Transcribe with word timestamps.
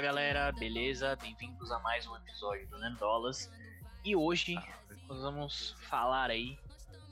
Fala 0.00 0.12
galera, 0.12 0.50
beleza? 0.52 1.14
Bem-vindos 1.16 1.70
a 1.70 1.78
mais 1.80 2.06
um 2.06 2.16
episódio 2.16 2.66
do 2.68 2.78
Nerdolas. 2.78 3.50
E 4.02 4.16
hoje 4.16 4.54
nós 5.06 5.20
vamos 5.20 5.76
falar 5.90 6.30
aí 6.30 6.58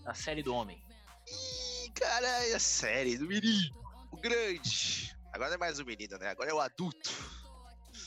da 0.03 0.15
série 0.15 0.43
do 0.43 0.55
Homem. 0.55 0.83
Ih, 1.27 1.91
caralho, 1.91 2.57
a 2.57 2.59
série 2.59 3.19
do 3.19 3.27
menino, 3.27 3.77
o 4.11 4.17
grande. 4.17 5.15
Agora 5.35 5.51
não 5.51 5.57
é 5.57 5.59
mais 5.59 5.79
o 5.79 5.85
menino, 5.85 6.17
né? 6.17 6.29
Agora 6.31 6.49
é 6.49 6.55
o 6.55 6.61
adulto. 6.61 7.11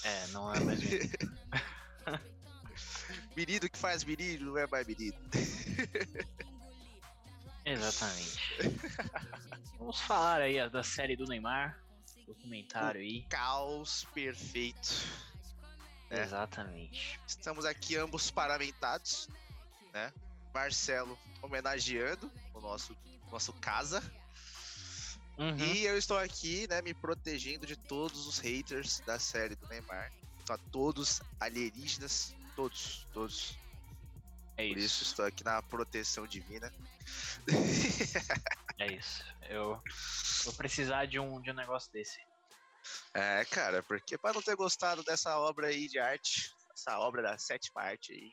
É, 0.04 0.28
não 0.30 0.52
é 0.52 0.60
mais 0.60 0.80
menino. 0.80 1.12
Menino 3.38 3.70
que 3.70 3.78
faz 3.78 4.04
menino 4.04 4.48
não 4.48 4.58
é 4.58 4.66
mais 4.66 4.88
menino. 4.88 5.20
Exatamente. 7.64 8.40
Vamos 9.78 10.02
falar 10.02 10.42
aí 10.42 10.68
da 10.72 10.82
série 10.82 11.16
do 11.16 11.26
Neymar, 11.26 11.80
documentário 12.34 13.02
aí. 13.02 13.22
Caos 13.24 14.08
perfeito. 14.14 14.90
É. 16.10 16.24
Exatamente. 16.24 17.20
Estamos 17.28 17.66
aqui 17.66 17.96
ambos 17.96 18.32
paramentados, 18.32 19.30
né? 19.94 20.12
Marcelo 20.54 21.18
homenageando 21.42 22.32
o 22.54 22.60
nosso, 22.60 22.96
nosso 23.32 23.54
casa. 23.54 24.02
Uhum. 25.38 25.58
E 25.58 25.86
eu 25.86 25.98
estou 25.98 26.18
aqui, 26.18 26.68
né, 26.68 26.82
me 26.82 26.94
protegendo 26.94 27.66
de 27.66 27.76
todos 27.76 28.28
os 28.28 28.38
haters 28.40 29.00
da 29.06 29.18
série 29.18 29.56
do 29.56 29.68
Neymar. 29.68 30.12
Então, 30.44 30.58
todos 30.72 31.22
alienígenas, 31.40 32.36
todos, 32.56 33.08
todos. 33.14 33.58
é 34.58 34.68
Por 34.68 34.78
isso. 34.78 34.88
isso 34.88 35.04
estou 35.06 35.26
aqui 35.26 35.44
na 35.44 35.62
proteção 35.62 36.28
divina. 36.28 36.72
É 38.80 38.88
isso. 38.94 39.24
Eu 39.50 39.82
vou 40.46 40.54
precisar 40.54 41.06
de 41.06 41.20
um, 41.20 41.42
de 41.42 41.52
um 41.52 41.54
negócio 41.54 41.92
desse. 41.92 42.20
É, 43.14 43.46
cara, 43.46 43.84
porque 43.84 44.18
para 44.18 44.34
não 44.34 44.42
ter 44.42 44.56
gostado 44.56 45.04
dessa 45.04 45.38
obra 45.38 45.68
aí 45.68 45.88
de 45.88 46.00
arte, 46.00 46.52
essa 46.74 46.98
obra 47.00 47.22
da 47.22 47.38
sétima 47.38 47.82
arte 47.82 48.14
aí, 48.14 48.32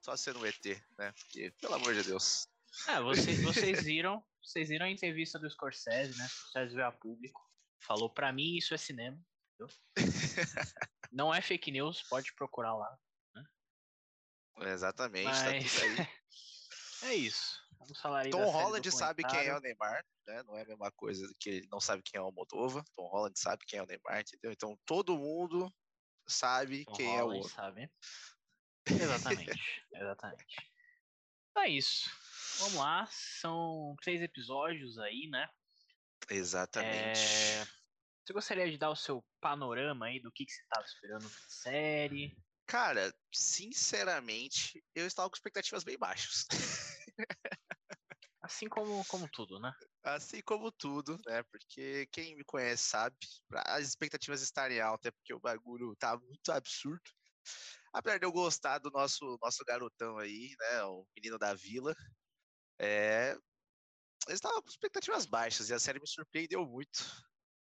só 0.00 0.16
sendo 0.16 0.40
um 0.40 0.46
ET, 0.46 0.64
né? 0.98 1.12
Porque, 1.12 1.50
pelo 1.60 1.74
amor 1.74 1.94
de 1.94 2.02
Deus. 2.04 2.46
Ah, 2.86 3.00
vocês, 3.00 3.42
vocês 3.42 3.82
viram, 3.82 4.24
vocês 4.42 4.68
viram 4.68 4.86
a 4.86 4.90
entrevista 4.90 5.38
do 5.38 5.50
Scorsese, 5.50 6.16
né? 6.16 6.24
O 6.24 6.28
Scorsese 6.28 6.74
veio 6.74 6.86
a 6.86 6.92
público, 6.92 7.40
falou 7.80 8.08
pra 8.08 8.32
mim 8.32 8.56
isso 8.56 8.74
é 8.74 8.78
cinema, 8.78 9.18
entendeu? 9.54 9.76
Não 11.10 11.34
é 11.34 11.42
fake 11.42 11.72
news, 11.72 12.02
pode 12.08 12.32
procurar 12.34 12.74
lá. 12.74 12.98
Exatamente, 14.58 15.24
Mas- 15.24 15.38
tá 15.42 15.80
tudo 15.80 16.00
aí. 16.00 16.08
É 17.02 17.14
isso. 17.14 17.58
Da 17.80 18.30
Tom 18.30 18.50
Holland 18.50 18.90
sabe 18.92 19.24
quem 19.24 19.46
é 19.46 19.56
o. 19.56 19.60
Neymar, 19.60 20.04
né? 20.26 20.42
Não 20.42 20.56
é 20.56 20.62
a 20.62 20.66
mesma 20.66 20.90
coisa 20.92 21.26
que 21.38 21.48
ele 21.48 21.68
não 21.70 21.80
sabe 21.80 22.02
quem 22.02 22.18
é 22.18 22.22
o 22.22 22.30
Moldova. 22.30 22.84
Tom 22.94 23.08
Holland 23.08 23.38
sabe 23.38 23.64
quem 23.66 23.78
é 23.78 23.82
o 23.82 23.86
Neymar, 23.86 24.20
entendeu? 24.20 24.52
Então 24.52 24.78
todo 24.84 25.16
mundo 25.16 25.72
sabe 26.28 26.84
Tom 26.84 26.92
quem 26.92 27.06
é 27.06 27.22
o 27.22 27.26
Holland 27.26 27.38
outro. 27.38 27.54
sabe. 27.54 27.90
Exatamente, 29.46 29.86
exatamente. 29.94 30.56
Então 31.50 31.62
é 31.62 31.68
isso. 31.68 32.10
Vamos 32.58 32.74
lá, 32.74 33.06
são 33.10 33.94
três 34.02 34.20
episódios 34.22 34.98
aí, 34.98 35.28
né? 35.30 35.48
Exatamente. 36.28 37.20
É, 37.20 37.64
Você 38.24 38.32
gostaria 38.32 38.70
de 38.70 38.78
dar 38.78 38.90
o 38.90 38.96
seu 38.96 39.24
panorama 39.40 40.06
aí 40.06 40.20
do 40.20 40.32
que, 40.32 40.44
que 40.44 40.52
você 40.52 40.62
estava 40.62 40.84
esperando 40.84 41.22
da 41.22 41.48
série? 41.48 42.36
Cara, 42.66 43.12
sinceramente, 43.32 44.82
eu 44.94 45.06
estava 45.06 45.28
com 45.28 45.36
expectativas 45.36 45.84
bem 45.84 45.98
baixas. 45.98 46.46
Assim 48.50 48.68
como, 48.68 49.04
como 49.06 49.28
tudo, 49.30 49.60
né? 49.60 49.72
Assim 50.02 50.42
como 50.42 50.72
tudo, 50.72 51.16
né? 51.24 51.40
Porque 51.44 52.08
quem 52.10 52.34
me 52.34 52.44
conhece 52.44 52.82
sabe, 52.82 53.16
as 53.64 53.86
expectativas 53.86 54.42
estarem 54.42 54.80
altas, 54.80 55.06
é 55.06 55.10
porque 55.12 55.32
o 55.32 55.38
bagulho 55.38 55.94
tá 55.94 56.18
muito 56.18 56.50
absurdo. 56.50 57.00
Apesar 57.92 58.18
de 58.18 58.26
eu 58.26 58.32
gostar 58.32 58.78
do 58.78 58.90
nosso, 58.90 59.38
nosso 59.40 59.64
garotão 59.64 60.18
aí, 60.18 60.56
né? 60.58 60.82
O 60.82 61.06
menino 61.14 61.38
da 61.38 61.54
vila, 61.54 61.94
é. 62.80 63.36
Eu 64.26 64.34
estava 64.34 64.60
com 64.60 64.68
expectativas 64.68 65.26
baixas 65.26 65.70
e 65.70 65.74
a 65.74 65.78
série 65.78 66.00
me 66.00 66.08
surpreendeu 66.08 66.66
muito. 66.66 66.98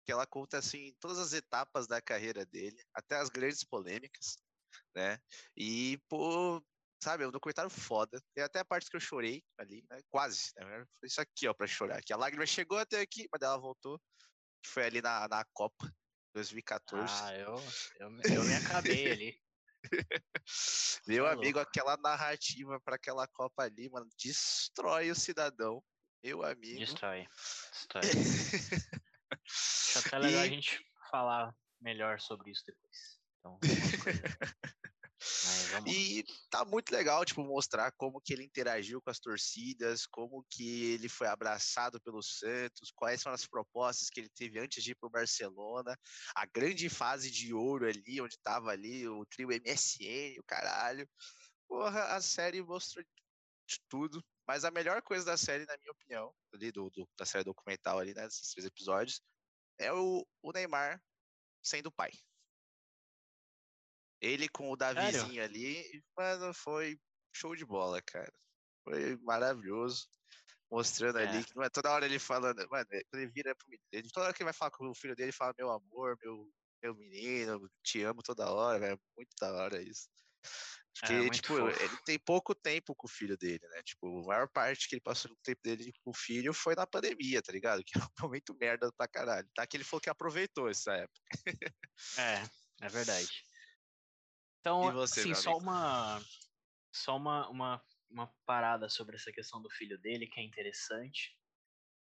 Que 0.05 0.13
ela 0.13 0.25
conta, 0.25 0.59
assim, 0.59 0.95
todas 1.01 1.19
as 1.19 1.33
etapas 1.33 1.87
da 1.87 2.01
carreira 2.01 2.45
dele, 2.45 2.81
até 2.93 3.17
as 3.17 3.27
grandes 3.27 3.65
polêmicas, 3.65 4.37
né? 4.95 5.19
E, 5.57 5.99
pô, 6.07 6.63
sabe, 7.01 7.23
é 7.23 7.27
um 7.27 7.31
documentário 7.31 7.69
foda. 7.69 8.21
Tem 8.33 8.43
até 8.43 8.59
a 8.59 8.65
parte 8.65 8.89
que 8.89 8.95
eu 8.95 8.99
chorei 8.99 9.43
ali, 9.57 9.85
né? 9.89 9.99
Quase, 10.09 10.51
né? 10.57 10.85
Foi 10.99 11.07
isso 11.07 11.21
aqui, 11.21 11.47
ó, 11.47 11.53
pra 11.53 11.67
chorar. 11.67 12.01
Que 12.03 12.13
a 12.13 12.17
lágrima 12.17 12.45
chegou 12.45 12.77
até 12.77 12.99
aqui, 13.01 13.27
mas 13.31 13.41
ela 13.41 13.57
voltou. 13.57 13.99
Foi 14.65 14.85
ali 14.85 15.01
na, 15.01 15.27
na 15.27 15.45
Copa 15.53 15.91
2014. 16.33 17.11
Ah, 17.23 17.33
eu, 17.35 17.55
eu, 17.99 18.09
me- 18.11 18.21
eu 18.25 18.43
me 18.43 18.55
acabei 18.55 19.11
ali. 19.11 19.41
Meu 21.07 21.23
tá 21.25 21.31
amigo, 21.31 21.57
louco. 21.59 21.69
aquela 21.69 21.95
narrativa 21.97 22.79
pra 22.81 22.95
aquela 22.95 23.25
Copa 23.29 23.63
ali, 23.63 23.89
mano, 23.89 24.07
destrói 24.21 25.09
o 25.09 25.15
cidadão. 25.15 25.81
Meu 26.23 26.43
amigo. 26.43 26.79
Destrói. 26.79 27.25
Destrói. 27.71 28.03
Acho 29.47 29.99
até 30.07 30.17
legal 30.19 30.41
a 30.41 30.45
E- 30.47 30.49
gente 30.49 30.85
falar 31.09 31.55
melhor 31.81 32.19
sobre 32.19 32.51
isso 32.51 32.63
depois. 32.67 33.19
Então, 33.39 33.57
E 35.85 36.23
tá 36.49 36.63
muito 36.65 36.91
legal, 36.91 37.23
tipo, 37.25 37.43
mostrar 37.43 37.91
como 37.93 38.21
que 38.21 38.33
ele 38.33 38.43
interagiu 38.43 39.01
com 39.01 39.09
as 39.09 39.19
torcidas, 39.19 40.05
como 40.05 40.45
que 40.49 40.93
ele 40.93 41.09
foi 41.09 41.27
abraçado 41.27 41.99
pelo 42.01 42.21
Santos, 42.21 42.91
quais 42.95 43.21
foram 43.21 43.35
as 43.35 43.45
propostas 43.47 44.09
que 44.09 44.19
ele 44.19 44.29
teve 44.29 44.59
antes 44.59 44.83
de 44.83 44.91
ir 44.91 44.95
pro 44.95 45.09
Barcelona, 45.09 45.95
a 46.35 46.45
grande 46.45 46.89
fase 46.89 47.29
de 47.31 47.53
ouro 47.53 47.87
ali, 47.87 48.21
onde 48.21 48.37
tava 48.39 48.71
ali 48.71 49.07
o 49.07 49.25
trio 49.25 49.49
MSN, 49.51 50.39
o 50.39 50.43
caralho. 50.45 51.07
Porra, 51.67 52.15
a 52.15 52.21
série 52.21 52.61
mostrou 52.63 53.03
de 53.67 53.79
tudo, 53.89 54.23
mas 54.47 54.65
a 54.65 54.71
melhor 54.71 55.01
coisa 55.03 55.25
da 55.25 55.37
série, 55.37 55.65
na 55.65 55.77
minha 55.77 55.91
opinião, 55.91 56.33
ali 56.53 56.71
do, 56.71 56.89
do- 56.89 57.09
da 57.17 57.25
série 57.25 57.43
documental 57.43 57.99
ali, 57.99 58.13
né, 58.13 58.23
desses 58.25 58.51
três 58.51 58.65
episódios, 58.65 59.21
é 59.79 59.93
o, 59.93 60.25
o 60.41 60.51
Neymar 60.51 61.01
sendo 61.63 61.91
pai. 61.91 62.11
Ele 64.21 64.49
com 64.49 64.71
o 64.71 64.75
Davizinho 64.75 65.43
ali, 65.43 66.03
mano, 66.17 66.53
foi 66.53 66.99
show 67.33 67.55
de 67.55 67.65
bola, 67.65 68.01
cara. 68.01 68.31
Foi 68.83 69.17
maravilhoso. 69.17 70.07
Mostrando 70.71 71.17
É. 71.19 71.27
ali, 71.27 71.43
que 71.43 71.55
não 71.55 71.63
é 71.63 71.69
toda 71.69 71.91
hora 71.91 72.05
ele 72.05 72.19
falando, 72.19 72.67
mano, 72.69 72.85
ele 72.91 73.27
vira 73.27 73.55
pro 73.55 73.67
menino, 73.67 74.11
toda 74.13 74.27
hora 74.27 74.33
que 74.33 74.43
ele 74.43 74.45
vai 74.45 74.53
falar 74.53 74.71
com 74.71 74.87
o 74.87 74.95
filho 74.95 75.15
dele, 75.15 75.29
ele 75.29 75.37
fala, 75.37 75.53
meu 75.57 75.71
amor, 75.71 76.15
meu, 76.23 76.47
meu 76.83 76.95
menino, 76.95 77.67
te 77.83 78.03
amo 78.03 78.21
toda 78.21 78.51
hora, 78.51 78.79
velho. 78.79 79.01
Muito 79.17 79.31
da 79.39 79.51
hora 79.51 79.81
isso. 79.81 80.07
Porque, 80.93 81.13
muito 81.13 81.35
tipo, 81.35 81.55
fofo. 81.55 81.83
ele 81.83 81.97
tem 82.05 82.19
pouco 82.19 82.53
tempo 82.53 82.93
com 82.95 83.07
o 83.07 83.09
filho 83.09 83.37
dele, 83.37 83.65
né? 83.69 83.81
Tipo, 83.83 84.21
a 84.21 84.27
maior 84.27 84.49
parte 84.49 84.87
que 84.87 84.95
ele 84.95 85.01
passou 85.01 85.31
do 85.31 85.37
tempo 85.41 85.61
dele 85.63 85.93
com 86.03 86.11
o 86.11 86.13
filho 86.13 86.53
foi 86.53 86.75
na 86.75 86.85
pandemia, 86.85 87.41
tá 87.41 87.51
ligado? 87.51 87.81
Que 87.87 87.97
é 87.97 88.01
um 88.03 88.07
momento 88.21 88.55
merda 88.59 88.91
pra 88.97 89.07
caralho. 89.07 89.47
Tá 89.55 89.65
que 89.65 89.77
ele 89.77 89.83
falou 89.83 90.01
que 90.01 90.09
aproveitou 90.09 90.69
essa 90.69 90.93
época. 90.93 91.21
É, 92.17 92.43
é 92.81 92.89
verdade. 92.89 93.29
Então, 94.59 94.91
você, 94.93 95.21
assim, 95.21 95.35
só 95.35 95.51
amigo? 95.51 95.65
uma 95.65 96.21
só 96.91 97.15
uma, 97.15 97.47
uma, 97.49 97.81
uma 98.09 98.27
parada 98.45 98.89
sobre 98.89 99.15
essa 99.15 99.31
questão 99.31 99.61
do 99.61 99.69
filho 99.69 99.97
dele 99.99 100.27
que 100.27 100.39
é 100.39 100.43
interessante. 100.43 101.37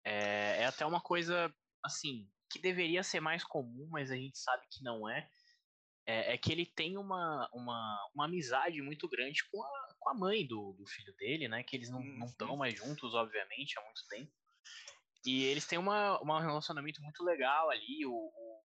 É, 0.05 0.61
é 0.61 0.65
até 0.65 0.85
uma 0.85 1.01
coisa, 1.01 1.53
assim, 1.83 2.29
que 2.51 2.59
deveria 2.59 3.03
ser 3.03 3.19
mais 3.19 3.43
comum, 3.43 3.87
mas 3.89 4.11
a 4.11 4.15
gente 4.15 4.37
sabe 4.37 4.67
que 4.69 4.83
não 4.83 5.09
é. 5.09 5.29
É, 6.05 6.33
é 6.33 6.37
que 6.37 6.51
ele 6.51 6.65
tem 6.65 6.97
uma, 6.97 7.49
uma, 7.53 8.09
uma 8.13 8.25
amizade 8.25 8.81
muito 8.81 9.07
grande 9.07 9.41
com 9.49 9.63
a, 9.63 9.95
com 9.97 10.09
a 10.09 10.13
mãe 10.13 10.45
do, 10.45 10.73
do 10.73 10.85
filho 10.85 11.15
dele, 11.15 11.47
né? 11.47 11.63
Que 11.63 11.77
eles 11.77 11.89
não 11.89 12.01
Uhum. 12.01 12.25
estão 12.25 12.57
mais 12.57 12.77
juntos, 12.77 13.13
obviamente, 13.13 13.79
há 13.79 13.83
muito 13.83 14.05
tempo. 14.09 14.31
E 15.25 15.43
eles 15.45 15.65
têm 15.65 15.79
uma, 15.79 16.19
uma 16.21 16.41
relacionamento 16.41 17.01
muito 17.01 17.23
legal 17.23 17.69
ali. 17.69 18.05
O, 18.05 18.11
o, 18.11 18.63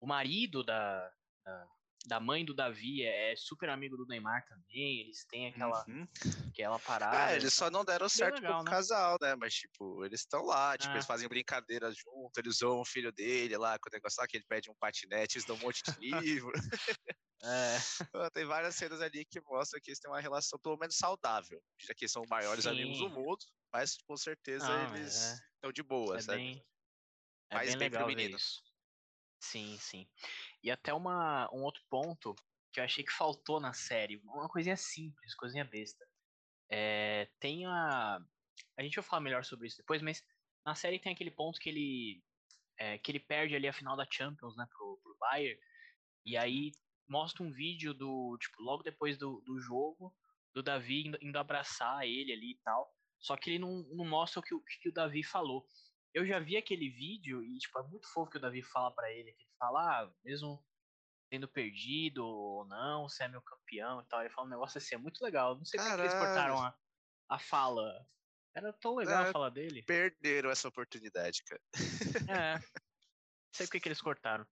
o 0.00 0.06
marido 0.06 0.64
da, 0.64 1.12
da, 1.44 1.68
da 2.06 2.20
mãe 2.20 2.44
do 2.44 2.54
Davi 2.54 3.02
é, 3.02 3.32
é 3.32 3.36
super 3.36 3.68
amigo 3.70 3.96
do 3.96 4.06
Neymar 4.06 4.44
também. 4.46 5.00
Eles 5.00 5.24
têm 5.26 5.48
aquela, 5.48 5.84
Uhum. 5.88 6.06
aquela 6.52 6.78
parada. 6.78 7.16
Ah, 7.16 7.34
eles 7.34 7.54
só 7.54 7.70
não 7.70 7.84
deram 7.84 8.08
certo 8.08 8.36
legal, 8.36 8.52
como 8.52 8.64
né? 8.64 8.70
casal, 8.70 9.18
né? 9.20 9.34
Mas, 9.36 9.54
tipo, 9.54 10.04
eles 10.04 10.20
estão 10.20 10.42
lá, 10.44 10.76
tipo, 10.78 10.92
Ah. 10.92 10.96
eles 10.96 11.06
fazem 11.06 11.28
brincadeiras 11.28 11.96
juntos, 11.96 12.32
eles 12.38 12.56
zoam 12.58 12.80
o 12.80 12.84
filho 12.84 13.12
dele 13.12 13.56
lá, 13.56 13.78
com 13.78 13.88
o 13.88 13.92
negócio 13.92 14.20
lá 14.20 14.26
que 14.26 14.36
ele 14.36 14.44
pede 14.48 14.70
um 14.70 14.74
patinete, 14.74 15.36
eles 15.38 15.44
dão 15.46 15.56
um 15.56 15.60
monte 15.60 15.82
de 15.82 15.92
livro. 16.00 16.52
É, 17.42 17.76
Tem 18.34 18.44
várias 18.46 18.74
cenas 18.76 19.00
ali 19.00 19.24
que 19.24 19.40
mostram 19.42 19.80
que 19.82 19.90
eles 19.90 20.00
têm 20.00 20.10
uma 20.10 20.20
relação 20.20 20.58
pelo 20.60 20.76
menos 20.76 20.96
saudável, 20.96 21.62
já 21.80 21.94
que 21.94 22.04
eles 22.04 22.12
são 22.12 22.22
os 22.22 22.28
maiores 22.28 22.66
amigos 22.66 22.98
do 22.98 23.08
Sim. 23.08 23.14
mundo, 23.14 23.38
mas 23.72 23.96
com 24.06 24.16
certeza 24.16 24.66
mas 24.66 24.92
eles 24.94 25.14
é- 25.14 25.38
estão 25.54 25.72
de 25.72 25.82
boa, 25.82 26.16
é 26.16 26.22
sabe? 26.22 26.38
bem, 26.38 26.62
é 27.50 27.54
Mais 27.54 27.66
bem 27.66 27.76
bem 27.76 27.90
pro 27.90 28.04
legal 28.04 28.06
menino. 28.06 28.36
isso. 28.36 28.62
Sim, 29.40 29.76
sim. 29.78 30.06
E 30.62 30.70
até 30.70 30.92
uma, 30.92 31.48
um 31.52 31.62
outro 31.62 31.82
ponto 31.88 32.34
que 32.72 32.80
eu 32.80 32.84
achei 32.84 33.04
que 33.04 33.12
faltou 33.12 33.60
na 33.60 33.72
série, 33.72 34.18
uma 34.24 34.48
coisinha 34.48 34.76
simples, 34.76 35.34
coisinha 35.34 35.64
besta. 35.64 36.04
É, 36.70 37.28
tem 37.40 37.66
a. 37.66 38.18
A 38.78 38.82
gente 38.82 38.96
vai 38.96 39.04
falar 39.04 39.22
melhor 39.22 39.44
sobre 39.44 39.68
isso 39.68 39.78
depois, 39.78 40.02
mas 40.02 40.22
na 40.64 40.74
série 40.74 40.98
tem 41.00 41.12
aquele 41.12 41.30
ponto 41.30 41.58
que 41.60 41.68
ele. 41.70 42.22
é, 42.78 42.98
que 42.98 43.10
ele 43.12 43.20
perde 43.20 43.54
ali 43.56 43.68
a 43.68 43.72
final 43.72 43.96
da 43.96 44.06
Champions, 44.10 44.56
né, 44.56 44.66
pro, 44.70 45.00
pro 45.02 45.16
Bayern. 45.20 45.60
E 46.24 46.36
aí 46.36 46.72
mostra 47.08 47.42
um 47.44 47.52
vídeo 47.52 47.94
do, 47.94 48.36
tipo, 48.40 48.62
logo 48.62 48.82
depois 48.82 49.18
do, 49.18 49.40
do 49.42 49.58
jogo, 49.60 50.14
do 50.54 50.62
Davi 50.62 51.06
indo, 51.08 51.18
indo 51.22 51.38
abraçar 51.38 52.06
ele 52.06 52.32
ali 52.32 52.52
e 52.52 52.58
tal. 52.64 52.92
Só 53.20 53.36
que 53.36 53.50
ele 53.50 53.58
não, 53.58 53.84
não 53.94 54.04
mostra 54.06 54.40
o 54.40 54.42
que, 54.42 54.54
o 54.54 54.62
que 54.62 54.88
o 54.88 54.92
Davi 54.92 55.22
falou. 55.24 55.66
Eu 56.18 56.26
já 56.26 56.40
vi 56.40 56.56
aquele 56.56 56.90
vídeo 56.90 57.44
e, 57.44 57.58
tipo, 57.58 57.78
é 57.78 57.82
muito 57.84 58.08
fofo 58.08 58.32
que 58.32 58.38
o 58.38 58.40
Davi 58.40 58.60
fala 58.60 58.90
para 58.90 59.08
ele. 59.12 59.32
Que 59.34 59.44
ele 59.44 59.54
fala, 59.56 60.02
ah, 60.02 60.12
mesmo 60.24 60.60
tendo 61.30 61.46
perdido 61.46 62.26
ou 62.26 62.64
não, 62.64 63.08
você 63.08 63.22
é 63.22 63.28
meu 63.28 63.40
campeão 63.40 64.00
e 64.00 64.04
tal. 64.06 64.20
Ele 64.20 64.30
fala 64.30 64.48
um 64.48 64.50
negócio 64.50 64.78
assim, 64.78 64.96
é 64.96 64.98
muito 64.98 65.22
legal. 65.22 65.56
Não 65.56 65.64
sei 65.64 65.78
por 65.78 65.94
que 65.94 66.00
eles 66.00 66.14
cortaram 66.14 66.60
a, 66.60 66.76
a 67.28 67.38
fala. 67.38 68.04
Era 68.52 68.72
tão 68.72 68.96
legal 68.96 69.26
é, 69.26 69.28
a 69.28 69.32
fala 69.32 69.48
dele. 69.48 69.84
Perderam 69.84 70.50
essa 70.50 70.66
oportunidade, 70.66 71.44
cara. 71.44 71.62
É. 72.28 72.58
Não 73.48 73.54
sei 73.54 73.66
por 73.66 73.72
que, 73.72 73.80
que 73.80 73.88
eles 73.88 74.02
cortaram. 74.02 74.44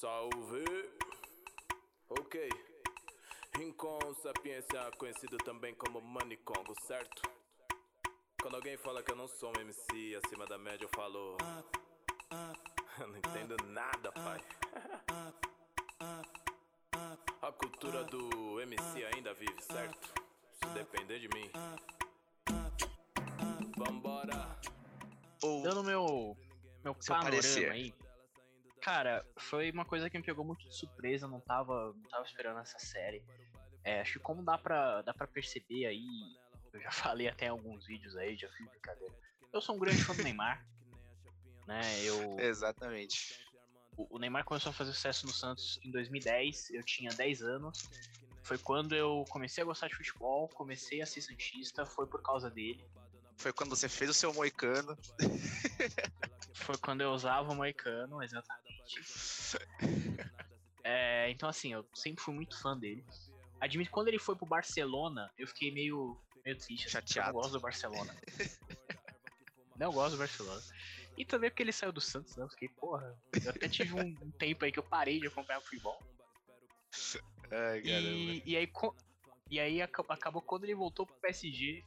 Salve! 0.00 0.64
Ok. 2.08 2.48
Rincon 3.56 4.14
Sapiência, 4.14 4.90
conhecido 4.98 5.36
também 5.38 5.74
como 5.76 6.00
Manicongo, 6.00 6.74
certo? 6.84 7.41
Quando 8.42 8.56
alguém 8.56 8.76
fala 8.76 9.04
que 9.04 9.12
eu 9.12 9.16
não 9.16 9.28
sou 9.28 9.52
um 9.56 9.60
MC 9.60 10.16
acima 10.16 10.44
da 10.46 10.58
média, 10.58 10.84
eu 10.84 10.90
falo. 10.96 11.36
Eu 13.00 13.08
não 13.08 13.16
entendo 13.16 13.56
nada, 13.68 14.12
pai. 14.12 14.38
A 17.40 17.52
cultura 17.52 18.04
do 18.04 18.60
MC 18.60 19.04
ainda 19.14 19.32
vive, 19.32 19.62
certo? 19.62 20.12
Se 20.52 20.68
depender 20.74 21.20
de 21.20 21.28
mim. 21.28 21.50
Vambora! 23.78 24.60
Dando 25.62 25.82
meu, 25.82 26.36
meu 26.84 26.94
panorama 26.94 27.72
aí. 27.72 27.94
Cara, 28.82 29.24
foi 29.38 29.70
uma 29.70 29.84
coisa 29.84 30.10
que 30.10 30.18
me 30.18 30.24
pegou 30.24 30.44
muito 30.44 30.68
de 30.68 30.76
surpresa, 30.76 31.26
não 31.26 31.40
tava, 31.40 31.94
não 31.94 32.08
tava 32.10 32.26
esperando 32.26 32.60
essa 32.60 32.78
série. 32.78 33.24
É, 33.84 34.00
acho 34.00 34.14
que 34.14 34.18
como 34.18 34.44
dá 34.44 34.58
pra, 34.58 35.02
dá 35.02 35.14
pra 35.14 35.26
perceber 35.26 35.86
aí, 35.86 36.36
eu 36.72 36.80
já 36.80 36.90
falei 36.92 37.28
até 37.28 37.46
em 37.46 37.50
alguns 37.50 37.86
vídeos 37.86 38.16
aí, 38.16 38.36
já 38.36 38.48
fiz 38.52 38.68
brincadeira. 38.68 39.14
Eu 39.52 39.60
sou 39.60 39.76
um 39.76 39.78
grande 39.78 40.02
fã 40.02 40.14
do 40.14 40.22
Neymar. 40.22 40.66
Né, 41.66 41.80
eu... 42.04 42.38
Exatamente. 42.40 43.38
O, 43.96 44.16
o 44.16 44.18
Neymar 44.18 44.44
começou 44.44 44.70
a 44.70 44.72
fazer 44.72 44.92
sucesso 44.92 45.26
no 45.26 45.32
Santos 45.32 45.78
em 45.84 45.90
2010, 45.90 46.70
eu 46.70 46.82
tinha 46.82 47.10
10 47.10 47.42
anos. 47.42 47.90
Foi 48.42 48.58
quando 48.58 48.94
eu 48.94 49.24
comecei 49.28 49.62
a 49.62 49.66
gostar 49.66 49.88
de 49.88 49.94
futebol, 49.94 50.48
comecei 50.48 51.00
a 51.00 51.06
ser 51.06 51.20
santista, 51.20 51.86
foi 51.86 52.06
por 52.06 52.22
causa 52.22 52.50
dele. 52.50 52.84
Foi 53.36 53.52
quando 53.52 53.70
você 53.70 53.88
fez 53.88 54.10
o 54.10 54.14
seu 54.14 54.32
moicano. 54.32 54.96
foi 56.54 56.76
quando 56.78 57.02
eu 57.02 57.12
usava 57.12 57.52
o 57.52 57.54
moicano, 57.54 58.22
exatamente. 58.22 59.00
É, 60.84 61.30
então 61.30 61.48
assim, 61.48 61.72
eu 61.72 61.86
sempre 61.94 62.22
fui 62.22 62.34
muito 62.34 62.60
fã 62.60 62.76
dele. 62.76 63.04
Admito 63.60 63.88
que 63.88 63.94
quando 63.94 64.08
ele 64.08 64.18
foi 64.18 64.34
pro 64.34 64.46
Barcelona, 64.46 65.30
eu 65.38 65.46
fiquei 65.46 65.70
meio, 65.70 66.20
meio 66.44 66.58
triste. 66.58 66.86
Assim, 66.86 66.92
Chateado. 66.92 67.28
Eu 67.28 67.32
não 67.32 67.40
gosto 67.40 67.52
do 67.52 67.60
Barcelona. 67.60 68.16
não 69.76 69.92
gosto 69.92 70.12
do 70.12 70.18
Barcelona. 70.18 70.62
E 71.16 71.24
também 71.24 71.50
porque 71.50 71.62
ele 71.62 71.72
saiu 71.72 71.92
do 71.92 72.00
Santos, 72.00 72.36
né? 72.36 72.44
Eu 72.44 72.48
fiquei, 72.48 72.68
porra. 72.68 73.16
Eu 73.44 73.50
até 73.50 73.68
tive 73.68 73.94
um, 73.94 74.16
um 74.22 74.30
tempo 74.30 74.64
aí 74.64 74.72
que 74.72 74.78
eu 74.78 74.82
parei 74.82 75.20
de 75.20 75.26
acompanhar 75.26 75.60
futebol. 75.60 76.00
Ai, 77.50 77.80
e, 77.84 78.42
e 78.46 78.56
aí, 78.56 78.72
e 79.50 79.60
aí 79.60 79.82
acabou 79.82 80.40
quando 80.40 80.64
ele 80.64 80.74
voltou 80.74 81.06
pro 81.06 81.14
PSG. 81.16 81.84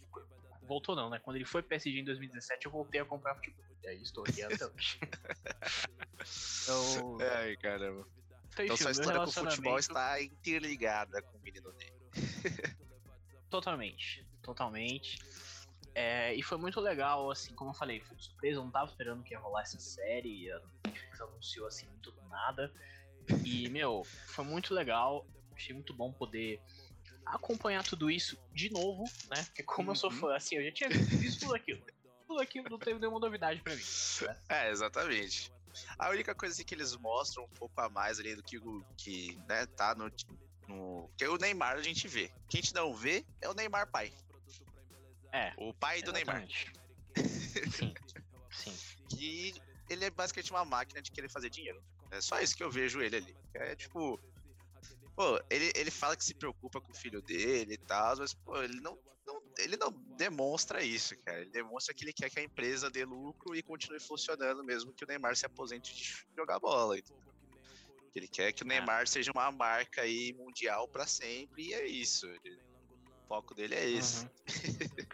Voltou 0.61 0.95
não, 0.95 1.09
né? 1.09 1.19
Quando 1.19 1.37
ele 1.37 1.45
foi 1.45 1.61
pro 1.61 1.69
PSG 1.69 1.99
em 1.99 2.05
2017, 2.05 2.65
eu 2.65 2.71
voltei 2.71 2.99
a 2.99 3.03
acompanhar 3.03 3.35
futebol. 3.35 3.65
E 3.83 3.87
aí 3.87 4.01
estou 4.01 4.23
aqui 4.23 4.41
até 4.43 4.65
hoje. 4.65 4.99
então, 6.63 7.17
Ai, 7.35 7.55
caramba. 7.57 8.07
Então, 8.47 8.65
então 8.65 8.77
sua 8.77 8.91
história 8.91 9.19
com 9.19 9.25
o 9.25 9.31
futebol 9.31 9.77
está 9.77 10.21
interligada 10.21 11.21
com 11.21 11.37
o 11.37 11.41
menino 11.41 11.73
negro. 11.73 12.05
totalmente, 13.49 14.25
totalmente. 14.45 15.18
É, 15.94 16.33
e 16.36 16.44
foi 16.44 16.57
muito 16.57 16.80
legal, 16.80 17.31
assim, 17.31 17.56
como 17.56 17.71
eu 17.71 17.74
falei, 17.74 18.01
foi 18.01 18.18
surpresa, 18.19 18.59
eu 18.59 18.63
não 18.63 18.71
tava 18.71 18.89
esperando 18.89 19.24
que 19.24 19.33
ia 19.33 19.39
rolar 19.39 19.62
essa 19.62 19.80
série, 19.80 20.51
a 20.51 20.62
Netflix 20.86 21.21
anunciou 21.21 21.68
assim 21.68 21.88
muito 21.88 22.12
do 22.12 22.21
nada. 22.27 22.71
E, 23.44 23.69
meu, 23.69 24.03
foi 24.27 24.45
muito 24.45 24.74
legal, 24.74 25.25
achei 25.56 25.74
muito 25.74 25.94
bom 25.94 26.12
poder 26.12 26.62
acompanhar 27.25 27.83
tudo 27.83 28.12
isso 28.12 28.38
de 28.53 28.69
novo, 28.69 29.06
né? 29.30 29.44
Porque 29.45 29.63
como 29.63 29.88
uhum. 29.88 29.94
eu 29.94 29.95
sou 29.95 30.12
uhum. 30.12 30.18
fã, 30.18 30.36
assim, 30.36 30.57
eu 30.57 30.65
já 30.65 30.71
tinha 30.71 30.89
visto 30.89 31.39
tudo 31.39 31.56
aquilo. 31.56 31.81
Tudo 32.27 32.41
aquilo 32.41 32.69
não 32.69 32.77
teve 32.77 33.00
nenhuma 33.00 33.19
novidade 33.19 33.62
para 33.62 33.74
mim. 33.74 33.81
Né? 34.21 34.38
É, 34.50 34.69
exatamente. 34.69 35.51
A 35.98 36.09
única 36.09 36.36
coisa 36.36 36.53
assim, 36.53 36.63
que 36.63 36.75
eles 36.75 36.95
mostram 36.98 37.45
um 37.45 37.50
pouco 37.50 37.80
a 37.80 37.89
mais 37.89 38.19
ali 38.19 38.36
do 38.36 38.44
que, 38.44 38.59
que 38.98 39.38
né, 39.48 39.65
tá 39.65 39.95
no, 39.95 40.12
no. 40.68 41.09
Que 41.18 41.25
o 41.27 41.38
Neymar 41.38 41.77
a 41.77 41.81
gente 41.81 42.07
vê. 42.07 42.31
Quem 42.50 42.59
a 42.59 42.62
gente 42.62 42.75
não 42.75 42.94
vê 42.94 43.25
é 43.41 43.50
o 43.50 43.53
Neymar 43.53 43.89
pai. 43.89 44.12
É. 45.31 45.54
O 45.57 45.74
pai 45.74 46.01
do 46.01 46.12
Neymar. 46.12 46.48
Sim. 46.48 47.94
Sim. 48.51 48.74
Que 49.10 49.54
ele 49.89 50.06
é 50.06 50.10
basicamente 50.10 50.51
uma 50.51 50.66
máquina 50.66 51.01
de 51.01 51.12
querer 51.12 51.30
fazer 51.30 51.50
dinheiro. 51.50 51.81
É 52.12 52.22
só 52.22 52.39
isso 52.39 52.56
que 52.56 52.63
eu 52.63 52.72
vejo 52.72 53.01
ele 53.01 53.18
ali. 53.18 53.38
É 53.54 53.75
tipo. 53.75 54.19
Pô, 55.16 55.39
ele, 55.50 55.72
ele 55.75 55.92
fala 55.92 56.16
que 56.16 56.25
se 56.25 56.33
preocupa 56.33 56.81
com 56.81 56.92
o 56.92 56.95
filho 56.95 57.22
dele 57.22 57.75
e 57.75 57.77
tal, 57.77 58.18
mas, 58.18 58.33
pô, 58.33 58.62
ele 58.62 58.81
não, 58.81 59.00
não, 59.25 59.42
ele 59.57 59.77
não 59.77 59.89
demonstra 60.18 60.83
isso, 60.83 61.18
cara. 61.19 61.42
Ele 61.42 61.51
demonstra 61.51 61.94
que 61.94 62.04
ele 62.04 62.12
quer 62.12 62.30
que 62.30 62.39
a 62.39 62.44
empresa 62.44 62.89
dê 62.89 63.06
lucro 63.06 63.56
e 63.56 63.63
continue 63.63 64.00
funcionando, 64.00 64.62
mesmo 64.62 64.94
que 64.94 65.06
o 65.06 65.07
Neymar 65.07 65.36
se 65.38 65.45
aposente 65.45 65.95
de 65.95 66.25
jogar 66.36 66.60
bola. 66.60 66.98
Ele 68.13 68.27
quer 68.27 68.51
que 68.51 68.63
o 68.63 68.66
é. 68.66 68.68
Neymar 68.68 69.07
seja 69.07 69.31
uma 69.33 69.50
marca 69.51 70.01
aí 70.01 70.33
mundial 70.33 70.86
para 70.88 71.07
sempre, 71.07 71.63
e 71.63 71.74
é 71.74 71.88
isso. 71.88 72.27
Ele, 72.44 72.60
o 73.24 73.27
foco 73.27 73.56
dele 73.56 73.75
é 73.75 73.89
esse. 73.89 74.25
Uhum. 74.25 74.31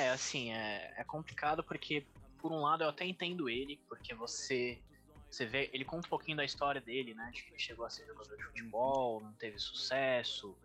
é, 0.00 0.10
assim, 0.10 0.52
é, 0.52 0.94
é 0.96 1.04
complicado 1.04 1.62
porque, 1.64 2.06
por 2.40 2.52
um 2.52 2.60
lado, 2.60 2.84
eu 2.84 2.88
até 2.88 3.04
entendo 3.04 3.48
ele, 3.48 3.80
porque 3.88 4.14
você 4.14 4.82
você 5.30 5.46
vê, 5.46 5.70
ele 5.72 5.84
conta 5.84 6.08
um 6.08 6.10
pouquinho 6.10 6.36
da 6.36 6.44
história 6.44 6.80
dele, 6.80 7.14
né? 7.14 7.30
De 7.32 7.42
que 7.42 7.50
ele 7.50 7.58
chegou 7.58 7.86
a 7.86 7.90
ser 7.90 8.04
jogador 8.04 8.36
de 8.36 8.42
futebol, 8.42 9.20
não 9.20 9.32
teve 9.34 9.60
sucesso, 9.60 10.58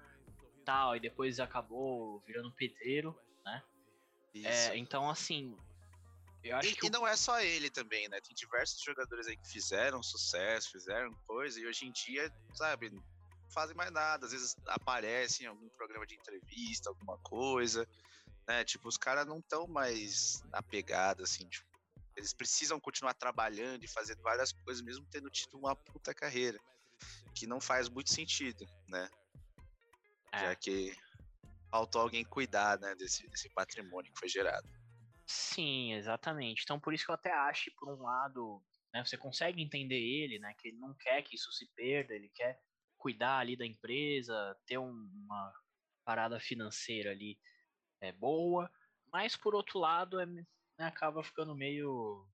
tal, 0.65 0.95
e 0.95 0.99
depois 0.99 1.39
acabou 1.39 2.19
virando 2.25 2.51
pedreiro, 2.51 3.15
né? 3.45 3.63
É, 4.43 4.75
então, 4.75 5.07
assim, 5.07 5.55
eu 6.43 6.57
acho 6.57 6.69
e, 6.69 6.75
que. 6.75 6.87
E 6.87 6.89
não 6.89 7.07
é 7.07 7.15
só 7.15 7.39
ele 7.39 7.69
também, 7.69 8.09
né? 8.09 8.19
Tem 8.21 8.35
diversos 8.35 8.81
jogadores 8.81 9.27
aí 9.27 9.37
que 9.37 9.47
fizeram 9.47 10.01
sucesso, 10.01 10.71
fizeram 10.71 11.13
coisa, 11.27 11.59
e 11.59 11.67
hoje 11.67 11.85
em 11.85 11.91
dia, 11.91 12.33
sabe, 12.53 12.89
não 12.89 13.03
fazem 13.53 13.75
mais 13.75 13.91
nada. 13.91 14.25
Às 14.25 14.31
vezes 14.31 14.55
aparecem 14.67 15.45
em 15.45 15.49
algum 15.49 15.69
programa 15.69 16.07
de 16.07 16.15
entrevista, 16.15 16.89
alguma 16.89 17.17
coisa, 17.19 17.87
né? 18.47 18.63
Tipo, 18.63 18.87
os 18.87 18.97
caras 18.97 19.25
não 19.25 19.39
estão 19.39 19.67
mais 19.67 20.41
na 20.51 20.61
pegada, 20.61 21.23
assim, 21.23 21.47
tipo, 21.47 21.65
eles 22.15 22.33
precisam 22.33 22.79
continuar 22.79 23.13
trabalhando 23.13 23.83
e 23.83 23.87
fazendo 23.87 24.21
várias 24.21 24.51
coisas, 24.51 24.81
mesmo 24.81 25.05
tendo 25.11 25.29
tido 25.29 25.57
uma 25.57 25.75
puta 25.75 26.13
carreira. 26.13 26.57
Que 27.33 27.45
não 27.45 27.59
faz 27.59 27.89
muito 27.89 28.09
sentido, 28.09 28.65
né? 28.87 29.09
É. 30.31 30.39
Já 30.39 30.55
que 30.55 30.95
faltou 31.69 32.01
alguém 32.01 32.23
cuidar 32.23 32.79
né, 32.79 32.95
desse, 32.95 33.27
desse 33.27 33.49
patrimônio 33.49 34.11
que 34.13 34.19
foi 34.19 34.29
gerado. 34.29 34.67
Sim, 35.27 35.93
exatamente. 35.93 36.63
Então 36.63 36.79
por 36.79 36.93
isso 36.93 37.03
que 37.03 37.11
eu 37.11 37.15
até 37.15 37.33
acho, 37.33 37.69
por 37.77 37.89
um 37.89 38.01
lado, 38.01 38.63
né, 38.93 39.03
você 39.03 39.17
consegue 39.17 39.61
entender 39.61 39.99
ele, 39.99 40.39
né? 40.39 40.53
Que 40.57 40.69
ele 40.69 40.77
não 40.77 40.93
quer 40.93 41.21
que 41.21 41.35
isso 41.35 41.51
se 41.51 41.67
perda, 41.75 42.13
ele 42.13 42.29
quer 42.33 42.57
cuidar 42.97 43.39
ali 43.39 43.57
da 43.57 43.65
empresa, 43.65 44.55
ter 44.65 44.77
um, 44.77 44.91
uma 45.25 45.53
parada 46.05 46.39
financeira 46.39 47.11
ali 47.11 47.37
é, 48.01 48.11
boa, 48.11 48.69
mas 49.11 49.35
por 49.35 49.55
outro 49.55 49.79
lado 49.79 50.19
é 50.19 50.25
né, 50.25 50.45
acaba 50.79 51.23
ficando 51.23 51.55
meio. 51.55 52.27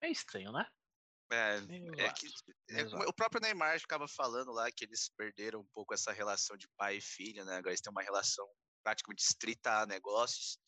meio 0.00 0.12
estranho, 0.12 0.52
né? 0.52 0.66
É, 1.32 1.56
é 2.04 2.12
que 2.12 2.28
é, 2.70 2.84
o 3.08 3.12
próprio 3.12 3.40
Neymar 3.40 3.80
ficava 3.80 4.06
falando 4.06 4.52
lá 4.52 4.70
que 4.70 4.84
eles 4.84 5.08
perderam 5.16 5.60
um 5.60 5.68
pouco 5.72 5.94
essa 5.94 6.12
relação 6.12 6.56
de 6.56 6.68
pai 6.76 6.98
e 6.98 7.00
filho, 7.00 7.44
né? 7.44 7.56
Agora 7.56 7.70
eles 7.70 7.80
têm 7.80 7.90
uma 7.90 8.02
relação 8.02 8.46
praticamente 8.84 9.24
estrita 9.24 9.80
a 9.80 9.86
negócios. 9.86 10.58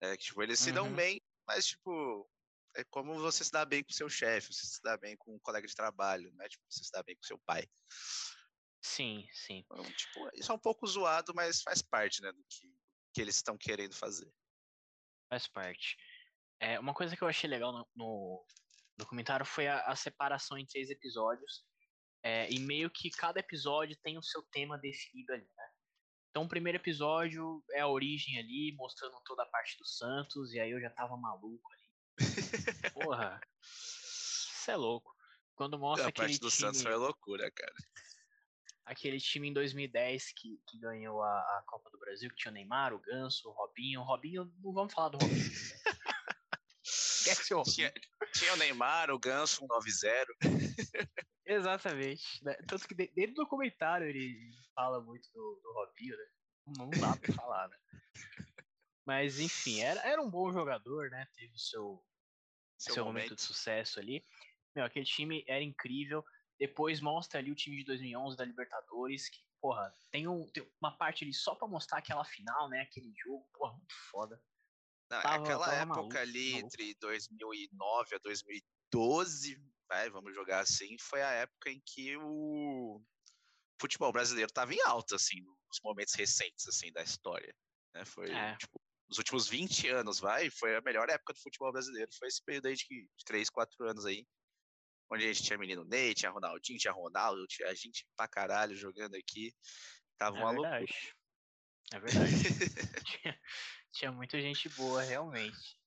É, 0.00 0.16
que, 0.16 0.24
tipo, 0.24 0.42
eles 0.42 0.58
uhum. 0.60 0.64
se 0.64 0.72
dão 0.72 0.86
uhum. 0.86 0.96
bem, 0.96 1.20
mas, 1.46 1.66
tipo, 1.66 2.28
é 2.74 2.82
como 2.84 3.14
você 3.20 3.44
se 3.44 3.52
dá 3.52 3.64
bem 3.64 3.84
com 3.84 3.92
seu 3.92 4.08
chefe, 4.08 4.52
você 4.52 4.66
se 4.66 4.82
dá 4.82 4.96
bem 4.96 5.16
com 5.16 5.34
um 5.34 5.38
colega 5.40 5.66
de 5.66 5.74
trabalho, 5.74 6.32
né? 6.34 6.48
Tipo, 6.48 6.64
você 6.68 6.82
se 6.82 6.90
dá 6.90 7.02
bem 7.02 7.14
com 7.14 7.22
seu 7.22 7.38
pai. 7.46 7.68
Sim, 8.82 9.28
sim. 9.32 9.64
Então, 9.70 9.84
tipo, 9.92 10.28
isso 10.34 10.50
é 10.50 10.54
um 10.54 10.58
pouco 10.58 10.86
zoado, 10.86 11.32
mas 11.34 11.62
faz 11.62 11.82
parte, 11.82 12.20
né, 12.20 12.32
do 12.32 12.44
que, 12.48 12.74
que 13.12 13.20
eles 13.20 13.36
estão 13.36 13.56
querendo 13.56 13.94
fazer. 13.94 14.32
Faz 15.28 15.46
parte. 15.46 15.96
É, 16.60 16.78
uma 16.78 16.94
coisa 16.94 17.16
que 17.16 17.22
eu 17.22 17.28
achei 17.28 17.48
legal 17.48 17.72
no, 17.72 17.88
no 17.94 18.46
documentário 18.96 19.44
foi 19.44 19.66
a, 19.66 19.80
a, 19.86 19.96
separação 19.96 20.56
em 20.56 20.66
três 20.66 20.90
episódios. 20.90 21.64
É, 22.24 22.48
e 22.50 22.60
meio 22.60 22.88
que 22.90 23.10
cada 23.10 23.40
episódio 23.40 23.96
tem 24.02 24.16
o 24.16 24.22
seu 24.22 24.42
tema 24.52 24.78
definido 24.78 25.32
ali, 25.32 25.48
né? 25.56 25.68
Então 26.30 26.44
o 26.44 26.48
primeiro 26.48 26.78
episódio 26.78 27.62
é 27.72 27.80
a 27.80 27.88
origem 27.88 28.38
ali, 28.38 28.74
mostrando 28.76 29.20
toda 29.24 29.42
a 29.42 29.46
parte 29.46 29.76
do 29.76 29.86
Santos, 29.86 30.52
e 30.54 30.60
aí 30.60 30.70
eu 30.70 30.80
já 30.80 30.88
tava 30.88 31.16
maluco 31.16 31.68
ali. 31.72 31.82
Porra. 32.94 33.40
Você 33.60 34.70
é 34.70 34.76
louco. 34.76 35.12
Quando 35.54 35.78
mostra 35.78 36.06
A 36.06 36.08
aquele 36.08 36.28
parte 36.28 36.40
do 36.40 36.48
time, 36.48 36.60
Santos 36.60 36.82
foi 36.82 36.94
loucura, 36.94 37.50
cara. 37.50 37.74
Aquele 38.84 39.18
time 39.20 39.48
em 39.48 39.52
2010 39.52 40.32
que, 40.32 40.60
que 40.68 40.78
ganhou 40.78 41.22
a, 41.22 41.28
a 41.58 41.62
Copa 41.66 41.90
do 41.90 41.98
Brasil, 41.98 42.28
que 42.30 42.36
tinha 42.36 42.50
o 42.50 42.54
Neymar, 42.54 42.92
o 42.92 42.98
Ganso, 43.00 43.48
o 43.48 43.52
Robinho. 43.52 44.00
O 44.00 44.04
Robinho, 44.04 44.52
não 44.62 44.72
vamos 44.72 44.92
falar 44.92 45.10
do 45.10 45.18
Robinho. 45.18 45.42
né? 45.42 45.92
Esquece 46.84 47.54
o 47.54 47.58
Robinho. 47.58 47.74
Tinha, 47.74 47.92
tinha 48.34 48.52
o 48.52 48.56
Neymar, 48.56 49.10
o 49.10 49.18
Ganso, 49.18 49.64
um 49.64 49.68
9-0. 49.68 50.26
Exatamente. 51.46 52.44
né? 52.44 52.54
Tanto 52.66 52.86
que 52.88 52.94
de- 52.94 53.12
dentro 53.14 53.34
do 53.34 53.46
comentário 53.46 54.06
ele 54.06 54.50
fala 54.74 55.00
muito 55.00 55.28
do, 55.32 55.60
do 55.62 55.72
Robinho, 55.72 56.16
né? 56.16 56.24
Não 56.78 56.90
dá 56.90 57.16
pra 57.16 57.34
falar, 57.34 57.68
né? 57.68 57.76
Mas 59.04 59.40
enfim, 59.40 59.80
era, 59.80 60.00
era 60.02 60.22
um 60.22 60.30
bom 60.30 60.52
jogador, 60.52 61.10
né? 61.10 61.26
Teve 61.34 61.52
o 61.54 61.58
seu, 61.58 62.04
Seu, 62.78 62.94
seu, 62.94 63.04
momento. 63.04 63.24
momento. 63.24 63.34
de 63.36 63.42
sucesso 63.42 63.98
ali. 63.98 64.24
Meu, 64.74 64.84
aquele 64.84 65.04
time 65.04 65.44
era 65.48 65.62
incrível. 65.62 66.24
Depois 66.62 67.00
mostra 67.00 67.40
ali 67.40 67.50
o 67.50 67.56
time 67.56 67.78
de 67.78 67.82
2011 67.86 68.36
da 68.36 68.44
Libertadores, 68.44 69.28
que, 69.28 69.40
porra, 69.60 69.92
tem, 70.12 70.28
um, 70.28 70.46
tem 70.46 70.64
uma 70.80 70.96
parte 70.96 71.24
ali 71.24 71.34
só 71.34 71.56
pra 71.56 71.66
mostrar 71.66 71.98
aquela 71.98 72.24
final, 72.24 72.68
né? 72.68 72.82
Aquele 72.82 73.12
jogo, 73.16 73.44
porra, 73.52 73.72
muito 73.72 73.92
foda. 74.12 74.40
Não, 75.10 75.20
Tava- 75.20 75.42
aquela 75.42 75.64
tava 75.64 75.76
época 75.78 75.96
maluco, 75.96 76.18
ali, 76.18 76.52
maluco. 76.52 76.66
entre 76.68 76.94
2009 77.00 78.14
a 78.14 78.18
2012, 78.18 79.56
vai, 79.88 80.08
vamos 80.08 80.32
jogar 80.36 80.60
assim, 80.60 80.96
foi 81.00 81.20
a 81.20 81.32
época 81.32 81.68
em 81.68 81.82
que 81.84 82.16
o 82.16 83.02
futebol 83.80 84.12
brasileiro 84.12 84.48
estava 84.48 84.72
em 84.72 84.80
alta, 84.82 85.16
assim, 85.16 85.40
nos 85.40 85.80
momentos 85.82 86.14
recentes, 86.14 86.68
assim, 86.68 86.92
da 86.92 87.02
história. 87.02 87.52
Né? 87.92 88.04
Foi, 88.04 88.30
É. 88.30 88.56
tipo, 88.56 88.80
nos 89.08 89.18
últimos 89.18 89.48
20 89.48 89.88
anos, 89.88 90.20
vai, 90.20 90.48
foi 90.48 90.76
a 90.76 90.80
melhor 90.80 91.10
época 91.10 91.32
do 91.32 91.40
futebol 91.40 91.72
brasileiro, 91.72 92.08
foi 92.16 92.28
esse 92.28 92.40
período 92.44 92.66
aí 92.66 92.76
de 92.76 93.08
3, 93.26 93.50
4 93.50 93.84
anos 93.88 94.06
aí, 94.06 94.24
onde 95.12 95.24
a 95.24 95.32
gente 95.32 95.42
tinha 95.42 95.58
menino 95.58 95.84
Ney, 95.84 96.14
tinha 96.14 96.30
Ronaldinho, 96.30 96.78
tinha 96.78 96.92
Ronaldo, 96.92 97.46
tinha 97.46 97.74
gente 97.74 98.06
pra 98.16 98.26
caralho 98.26 98.74
jogando 98.74 99.14
aqui, 99.14 99.54
tava 100.18 100.38
É 100.38 100.40
uma 100.40 100.50
loucura. 100.50 100.78
verdade. 100.78 101.14
É 101.92 102.00
verdade. 102.00 102.32
tinha, 103.04 103.40
tinha 103.92 104.12
muita 104.12 104.40
gente 104.40 104.68
boa, 104.70 105.02
realmente. 105.02 105.78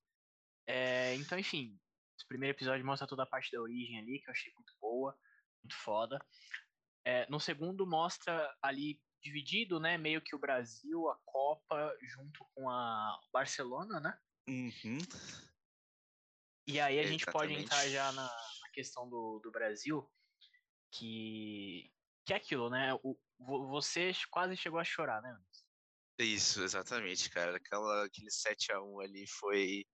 É, 0.67 1.15
então, 1.15 1.39
enfim, 1.39 1.79
esse 2.15 2.27
primeiro 2.27 2.55
episódio 2.55 2.85
mostra 2.85 3.07
toda 3.07 3.23
a 3.23 3.27
parte 3.27 3.51
da 3.51 3.61
origem 3.61 3.97
ali, 3.99 4.19
que 4.19 4.29
eu 4.29 4.31
achei 4.31 4.53
muito 4.53 4.73
boa, 4.79 5.17
muito 5.63 5.75
foda. 5.75 6.19
É, 7.03 7.27
no 7.29 7.39
segundo 7.39 7.87
mostra 7.87 8.55
ali 8.61 9.01
dividido, 9.21 9.79
né, 9.79 9.97
meio 9.97 10.21
que 10.21 10.35
o 10.35 10.39
Brasil, 10.39 11.09
a 11.09 11.17
Copa, 11.25 11.97
junto 12.03 12.45
com 12.53 12.69
a 12.69 13.19
Barcelona, 13.33 13.99
né? 13.99 14.19
Uhum. 14.47 14.99
E 16.67 16.79
aí 16.79 16.99
a 16.99 17.07
gente 17.07 17.25
pode 17.25 17.53
Exatamente. 17.53 17.63
entrar 17.63 17.89
já 17.89 18.11
na 18.11 18.31
questão 18.75 19.09
do, 19.09 19.39
do 19.39 19.51
Brasil, 19.51 20.05
que, 20.91 21.89
que 22.25 22.33
é 22.33 22.35
aquilo, 22.35 22.69
né? 22.69 22.93
O, 23.03 23.17
vo- 23.39 23.67
você 23.69 24.11
quase 24.29 24.57
chegou 24.57 24.79
a 24.79 24.83
chorar, 24.83 25.21
né? 25.21 25.37
Isso, 26.19 26.61
exatamente, 26.63 27.29
cara. 27.29 27.57
Aquela, 27.57 28.05
aquele 28.05 28.29
7x1 28.29 29.01
ali 29.01 29.25
foi. 29.27 29.85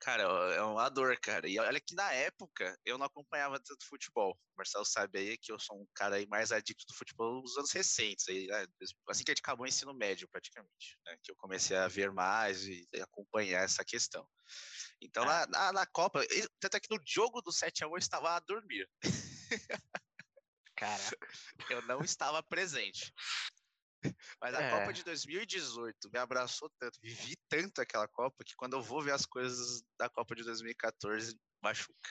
Cara, 0.00 0.22
é 0.54 0.62
uma 0.62 0.88
dor, 0.88 1.16
cara. 1.20 1.48
E 1.48 1.58
olha 1.58 1.80
que 1.80 1.94
na 1.94 2.12
época 2.12 2.76
eu 2.84 2.98
não 2.98 3.06
acompanhava 3.06 3.60
tanto 3.60 3.86
futebol. 3.86 4.32
O 4.32 4.56
Marcelo 4.56 4.84
sabe 4.84 5.18
aí 5.18 5.38
que 5.38 5.52
eu 5.52 5.60
sou 5.60 5.80
um 5.80 5.86
cara 5.94 6.16
aí 6.16 6.26
mais 6.26 6.50
adicto 6.50 6.84
do 6.88 6.94
futebol 6.94 7.40
nos 7.40 7.56
anos 7.56 7.70
recentes, 7.70 8.28
aí, 8.28 8.46
né? 8.48 8.66
assim 9.08 9.22
que 9.22 9.30
a 9.30 9.34
acabou 9.34 9.64
o 9.64 9.68
ensino 9.68 9.94
médio, 9.94 10.28
praticamente. 10.28 10.98
Né? 11.06 11.16
Que 11.22 11.30
eu 11.30 11.36
comecei 11.36 11.76
a 11.76 11.86
ver 11.86 12.10
mais 12.10 12.66
e 12.66 12.84
acompanhar 13.00 13.62
essa 13.62 13.84
questão. 13.84 14.26
Então, 15.02 15.24
É. 15.24 15.26
na, 15.26 15.46
na, 15.46 15.72
na 15.72 15.86
Copa, 15.86 16.20
tanto 16.60 16.76
é 16.76 16.80
que 16.80 16.94
no 16.94 17.02
jogo 17.04 17.42
do 17.42 17.50
7x1 17.50 17.90
eu 17.90 17.96
estava 17.98 18.36
a 18.36 18.40
dormir. 18.40 18.88
Caraca. 20.76 21.28
Eu 21.68 21.82
não 21.82 22.00
estava 22.02 22.42
presente. 22.42 23.12
Mas 24.40 24.54
a 24.54 24.62
É. 24.62 24.70
Copa 24.70 24.92
de 24.92 25.04
2018 25.04 26.10
me 26.12 26.18
abraçou 26.18 26.70
tanto, 26.78 26.98
vivi 27.00 27.36
tanto 27.48 27.80
aquela 27.80 28.08
Copa, 28.08 28.44
que 28.44 28.54
quando 28.56 28.74
eu 28.74 28.82
vou 28.82 29.02
ver 29.02 29.12
as 29.12 29.26
coisas 29.26 29.82
da 29.98 30.08
Copa 30.08 30.34
de 30.34 30.42
2014, 30.44 31.38
machuca. 31.62 32.10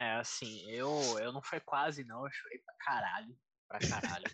É, 0.00 0.12
assim, 0.14 0.70
eu, 0.70 1.18
eu 1.18 1.32
não 1.32 1.42
foi 1.42 1.60
quase 1.60 2.04
não, 2.04 2.24
eu 2.24 2.32
chorei 2.32 2.58
pra 2.60 2.74
caralho, 2.78 3.36
pra 3.66 3.78
caralho. 3.80 4.24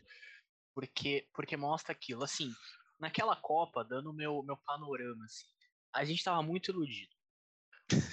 porque, 0.74 1.28
porque 1.32 1.56
mostra 1.56 1.92
aquilo, 1.92 2.22
assim, 2.22 2.52
naquela 3.00 3.34
Copa, 3.34 3.84
dando 3.84 4.10
o 4.10 4.14
meu, 4.14 4.42
meu 4.42 4.56
panorama, 4.58 5.24
assim, 5.24 5.46
a 5.94 6.04
gente 6.04 6.22
tava 6.24 6.42
muito 6.42 6.70
iludido. 6.70 7.14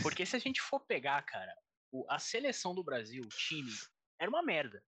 Porque 0.02 0.26
se 0.26 0.36
a 0.36 0.40
gente 0.40 0.62
for 0.62 0.80
pegar, 0.82 1.22
cara, 1.24 1.54
o- 1.92 2.06
a 2.10 2.20
seleção 2.20 2.76
do 2.76 2.84
Brasil, 2.84 3.24
o 3.24 3.30
time, 3.30 3.72
era 4.20 4.30
uma 4.30 4.44
merda. 4.44 4.84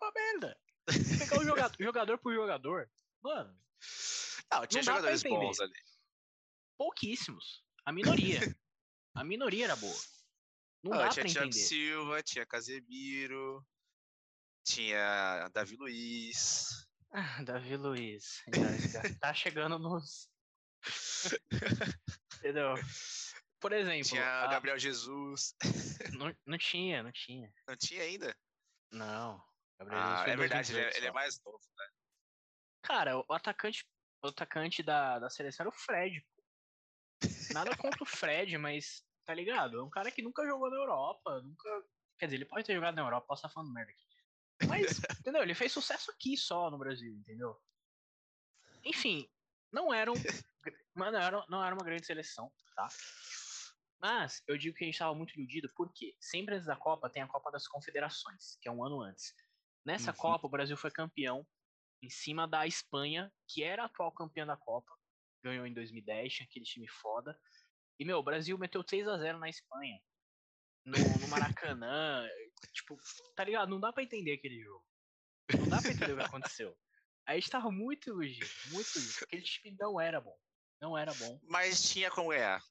Uma 0.00 0.12
merda. 0.12 0.60
Pegar 1.18 1.40
o 1.40 1.44
jogador, 1.44 1.76
jogador 1.82 2.18
por 2.18 2.34
jogador, 2.34 2.90
mano, 3.22 3.58
Não, 4.52 4.66
tinha 4.66 4.80
Não 4.82 4.94
jogadores 4.94 5.22
bons 5.22 5.60
ali. 5.60 5.74
pouquíssimos. 6.78 7.64
A 7.84 7.92
minoria. 7.92 8.40
A 9.14 9.24
minoria 9.24 9.64
era 9.64 9.76
boa. 9.76 9.96
Não 10.82 10.92
Ah, 10.92 10.98
dá 11.04 11.08
tinha 11.08 11.24
pra 11.24 11.32
Thiago 11.32 11.48
entender. 11.48 11.64
Silva, 11.66 12.22
tinha 12.22 12.46
Casemiro, 12.46 13.66
tinha 14.64 15.48
Davi 15.52 15.76
Luiz. 15.76 16.86
Ah, 17.10 17.42
Davi 17.42 17.76
Luiz. 17.76 18.42
Tá 19.20 19.32
chegando 19.34 19.78
nos. 19.78 20.28
Entendeu? 22.38 22.74
Por 23.60 23.72
exemplo, 23.72 24.04
Tinha 24.08 24.26
a- 24.44 24.46
Gabriel 24.48 24.78
Jesus. 24.78 25.54
não, 26.12 26.34
não 26.46 26.58
tinha, 26.58 27.02
não 27.02 27.12
tinha. 27.12 27.52
Não 27.66 27.76
tinha 27.76 28.02
ainda? 28.02 28.36
Não. 28.92 29.42
Gabriel 29.78 30.00
Ah, 30.02 30.08
Jesus 30.18 30.28
é 30.28 30.36
verdade, 30.36 30.72
ele 30.72 30.78
é, 30.80 30.82
2018 30.84 30.96
ele 30.98 31.06
é 31.06 31.12
mais 31.12 31.40
novo. 31.44 31.60
né? 31.76 31.86
Cara, 32.82 33.18
o 33.18 33.32
atacante, 33.32 33.84
o 34.22 34.28
atacante 34.28 34.82
da, 34.82 35.18
da 35.18 35.28
seleção 35.30 35.64
era 35.64 35.70
o 35.74 35.78
Fred. 35.78 36.24
Nada 37.52 37.70
contra 37.76 38.02
o 38.02 38.06
Fred, 38.06 38.56
mas 38.58 39.04
tá 39.24 39.34
ligado? 39.34 39.78
É 39.80 39.82
um 39.82 39.90
cara 39.90 40.10
que 40.10 40.22
nunca 40.22 40.46
jogou 40.46 40.70
na 40.70 40.76
Europa, 40.76 41.40
nunca. 41.42 41.68
Quer 42.18 42.26
dizer, 42.26 42.36
ele 42.36 42.44
pode 42.46 42.64
ter 42.64 42.74
jogado 42.74 42.94
na 42.94 43.02
Europa, 43.02 43.26
posso 43.26 43.40
estar 43.40 43.52
falando 43.52 43.72
merda 43.72 43.90
aqui. 43.90 44.06
Mas, 44.68 45.00
entendeu? 45.20 45.42
Ele 45.42 45.54
fez 45.54 45.72
sucesso 45.72 46.10
aqui 46.10 46.36
só 46.36 46.70
no 46.70 46.78
Brasil, 46.78 47.12
entendeu? 47.14 47.60
Enfim, 48.84 49.28
não 49.72 49.92
era 49.92 50.10
um. 50.10 50.14
Mas 50.94 51.12
não 51.12 51.20
era, 51.20 51.46
não 51.48 51.64
era 51.64 51.74
uma 51.74 51.84
grande 51.84 52.06
seleção, 52.06 52.50
tá? 52.74 52.88
Mas 54.00 54.42
eu 54.46 54.56
digo 54.58 54.76
que 54.76 54.84
a 54.84 54.86
gente 54.86 54.94
estava 54.94 55.14
muito 55.14 55.38
iludido, 55.38 55.70
porque 55.74 56.16
sempre 56.20 56.54
antes 56.54 56.66
da 56.66 56.76
Copa 56.76 57.10
tem 57.10 57.22
a 57.22 57.26
Copa 57.28 57.50
das 57.50 57.66
Confederações, 57.66 58.56
que 58.60 58.68
é 58.68 58.72
um 58.72 58.84
ano 58.84 59.00
antes. 59.02 59.34
Nessa 59.84 60.10
Uhum. 60.10 60.16
Copa, 60.16 60.46
o 60.46 60.50
Brasil 60.50 60.76
foi 60.76 60.90
campeão 60.90 61.46
em 62.02 62.10
cima 62.10 62.46
da 62.46 62.66
Espanha, 62.66 63.32
que 63.48 63.62
era 63.62 63.82
a 63.82 63.86
atual 63.86 64.12
campeã 64.12 64.46
da 64.46 64.56
Copa. 64.56 64.90
Ganhou 65.42 65.66
em 65.66 65.72
2010, 65.72 66.32
tinha 66.32 66.46
aquele 66.46 66.64
time 66.64 66.88
foda. 66.88 67.38
E, 67.98 68.04
meu, 68.04 68.18
o 68.18 68.22
Brasil 68.22 68.58
meteu 68.58 68.84
3 68.84 69.06
a 69.08 69.16
0 69.18 69.38
na 69.38 69.48
Espanha. 69.48 69.98
No, 70.84 70.98
no 71.20 71.28
Maracanã. 71.28 72.26
tipo, 72.72 72.98
tá 73.34 73.44
ligado? 73.44 73.68
Não 73.68 73.80
dá 73.80 73.92
pra 73.92 74.02
entender 74.02 74.32
aquele 74.32 74.60
jogo. 74.60 74.84
Não 75.58 75.68
dá 75.68 75.80
pra 75.80 75.90
entender 75.90 76.12
o 76.12 76.16
que 76.16 76.22
aconteceu. 76.24 76.76
A 77.26 77.34
gente 77.34 77.50
tava 77.50 77.70
muito 77.70 78.08
iludido, 78.10 78.46
muito 78.70 78.88
iludido. 78.98 79.24
Aquele 79.24 79.42
time 79.42 79.76
não 79.78 80.00
era 80.00 80.20
bom. 80.20 80.38
Não 80.80 80.96
era 80.96 81.12
bom. 81.14 81.40
Mas 81.42 81.82
tinha 81.82 82.10
como 82.10 82.28
ganhar. 82.30 82.62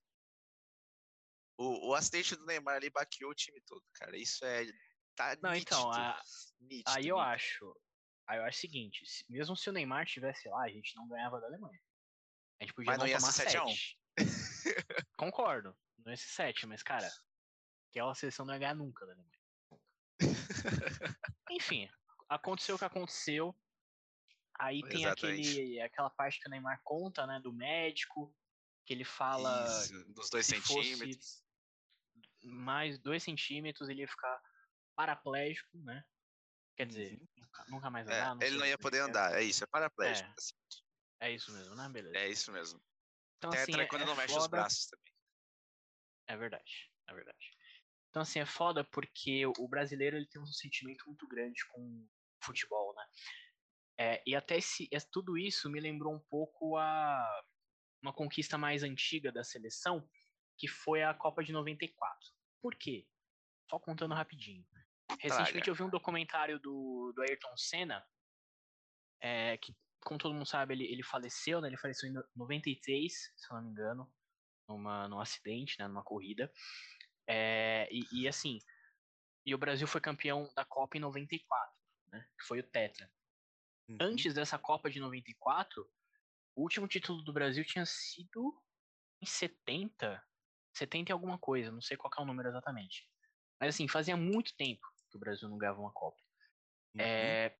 O, 1.57 1.89
o 1.89 1.93
acidente 1.95 2.35
do 2.35 2.45
Neymar 2.45 2.75
ali 2.75 2.89
baqueou 2.89 3.31
o 3.31 3.35
time 3.35 3.59
todo, 3.61 3.83
cara. 3.93 4.17
Isso 4.17 4.45
é. 4.45 4.65
Tá 5.15 5.35
Não, 5.41 5.51
nítido, 5.51 5.75
então, 5.75 5.91
a- 5.91 6.21
nítido, 6.59 6.89
Aí 6.91 7.07
eu 7.07 7.15
nítido. 7.17 7.19
acho. 7.19 7.81
Aí 8.27 8.37
eu 8.39 8.43
acho 8.45 8.57
o 8.57 8.61
seguinte, 8.61 9.05
se- 9.05 9.23
mesmo 9.29 9.55
se 9.55 9.69
o 9.69 9.73
Neymar 9.73 10.05
tivesse 10.05 10.47
lá, 10.49 10.63
a 10.63 10.69
gente 10.69 10.95
não 10.95 11.07
ganhava 11.07 11.39
da 11.39 11.47
Alemanha. 11.47 11.79
A 12.59 12.63
gente 12.63 12.73
podia 12.73 12.91
Mas 12.91 12.99
não 12.99 13.07
ia 13.07 13.17
tomar 13.17 13.31
ser 13.31 13.43
7 13.43 13.57
a 13.57 13.63
1. 13.65 13.67
7. 13.67 13.97
Concordo. 15.17 15.77
Não 15.99 16.11
ia 16.11 16.17
ser 16.17 16.27
7, 16.29 16.65
mas, 16.67 16.81
cara, 16.83 17.09
aquela 17.91 18.13
seleção 18.15 18.45
não 18.45 18.53
ia 18.53 18.59
ganhar 18.59 18.75
nunca 18.75 19.05
da 19.05 19.11
Alemanha. 19.13 19.39
Enfim, 21.51 21.89
aconteceu 22.29 22.75
o 22.75 22.79
que 22.79 22.85
aconteceu. 22.85 23.55
Aí 24.59 24.81
tem 24.87 25.05
aquele, 25.05 25.79
aquela 25.81 26.09
parte 26.09 26.39
que 26.39 26.47
o 26.47 26.51
Neymar 26.51 26.79
conta, 26.83 27.27
né, 27.27 27.39
do 27.39 27.51
médico, 27.53 28.35
que 28.85 28.93
ele 28.93 29.03
fala 29.03 29.65
Isso, 29.67 30.05
dos 30.13 30.29
dois 30.29 30.45
centímetros. 30.45 31.43
mais 32.43 32.97
dois 32.99 33.23
centímetros, 33.23 33.89
ele 33.89 34.01
ia 34.01 34.07
ficar 34.07 34.41
paraplégico, 34.95 35.77
né? 35.79 36.03
Quer 36.77 36.87
dizer, 36.87 37.13
Uhum. 37.19 37.27
nunca, 37.37 37.65
nunca 37.69 37.89
mais 37.89 38.07
É, 38.07 38.21
andar. 38.21 38.45
ele 38.45 38.51
sei 38.51 38.59
não 38.59 38.65
ia 38.65 38.77
poder 38.77 38.97
é. 38.97 39.01
andar. 39.01 39.33
É 39.33 39.43
isso, 39.43 39.63
é 39.63 39.67
paraplégico. 39.67 40.29
É. 40.29 40.33
assim. 40.37 40.53
É 41.21 41.31
isso 41.31 41.51
mesmo, 41.53 41.75
né? 41.75 41.89
Beleza. 41.89 42.17
É 42.17 42.29
isso 42.29 42.51
mesmo. 42.51 42.81
Então, 43.37 43.49
Tetra 43.49 43.63
assim, 43.63 43.81
é 43.81 43.83
é, 43.83 43.87
quando 43.87 44.01
é 44.03 44.05
não 44.05 44.15
mexe 44.15 44.33
os 44.33 44.43
foda. 44.43 44.49
braços 44.57 44.87
também. 44.87 45.13
É 46.27 46.37
verdade, 46.37 46.91
é 47.07 47.13
verdade. 47.13 47.57
Então, 48.09 48.21
assim, 48.21 48.39
é 48.39 48.45
foda 48.45 48.83
porque 48.83 49.45
o 49.45 49.67
brasileiro 49.67 50.15
ele 50.17 50.27
tem 50.27 50.41
um 50.41 50.45
sentimento 50.47 51.05
muito 51.05 51.27
grande 51.27 51.65
com 51.67 51.81
o 51.81 52.45
futebol, 52.45 52.93
né? 52.95 53.05
É, 53.97 54.21
e 54.25 54.35
até 54.35 54.57
esse, 54.57 54.89
é- 54.91 54.99
tudo 54.99 55.37
isso 55.37 55.69
me 55.69 55.79
lembrou 55.79 56.13
um 56.13 56.19
pouco 56.19 56.77
a 56.77 57.43
uma 58.01 58.13
conquista 58.13 58.57
mais 58.57 58.83
antiga 58.83 59.31
da 59.31 59.43
seleção, 59.43 60.07
que 60.57 60.67
foi 60.67 61.03
a 61.03 61.13
Copa 61.13 61.43
de 61.43 61.51
94. 61.51 62.17
Por 62.61 62.75
quê? 62.75 63.07
Só 63.69 63.79
contando 63.79 64.13
rapidinho. 64.13 64.65
Recentemente 65.19 65.53
Traga. 65.53 65.69
eu 65.69 65.75
vi 65.75 65.83
um 65.83 65.89
documentário 65.89 66.59
do, 66.59 67.11
do 67.15 67.21
Ayrton 67.21 67.57
Senna, 67.57 68.05
é, 69.19 69.57
que, 69.57 69.75
como 70.03 70.19
todo 70.19 70.33
mundo 70.33 70.45
sabe, 70.45 70.73
ele, 70.73 70.85
ele 70.85 71.03
faleceu, 71.03 71.61
né? 71.61 71.67
Ele 71.67 71.77
faleceu 71.77 72.09
em 72.09 72.13
no- 72.13 72.27
93, 72.35 73.13
se 73.35 73.53
não 73.53 73.63
me 73.63 73.71
engano, 73.71 74.11
numa, 74.67 75.07
num 75.07 75.19
acidente, 75.19 75.79
né? 75.79 75.87
Numa 75.87 76.03
corrida. 76.03 76.51
É, 77.27 77.87
e, 77.91 78.21
e 78.21 78.27
assim, 78.27 78.59
e 79.45 79.55
o 79.55 79.57
Brasil 79.57 79.87
foi 79.87 80.01
campeão 80.01 80.51
da 80.55 80.65
Copa 80.65 80.97
em 80.97 80.99
94, 80.99 81.75
né? 82.11 82.27
Que 82.37 82.45
foi 82.45 82.59
o 82.59 82.63
Tetra. 82.63 83.11
Uhum. 83.87 83.97
Antes 84.01 84.33
dessa 84.33 84.57
Copa 84.57 84.89
de 84.89 84.99
94, 84.99 85.87
o 86.55 86.61
último 86.61 86.87
título 86.87 87.21
do 87.23 87.33
Brasil 87.33 87.63
tinha 87.65 87.85
sido 87.85 88.59
em 89.21 89.25
70, 89.25 90.23
70 90.73 91.11
e 91.11 91.13
alguma 91.13 91.37
coisa, 91.37 91.71
não 91.71 91.81
sei 91.81 91.95
qual 91.97 92.11
é 92.17 92.21
o 92.21 92.25
número 92.25 92.49
exatamente. 92.49 93.09
Mas 93.59 93.75
assim, 93.75 93.87
fazia 93.87 94.17
muito 94.17 94.55
tempo 94.55 94.85
que 95.09 95.17
o 95.17 95.19
Brasil 95.19 95.47
não 95.47 95.57
ganhava 95.57 95.79
uma 95.79 95.91
Copa. 95.91 96.17
Uhum. 96.95 97.01
É, 97.01 97.57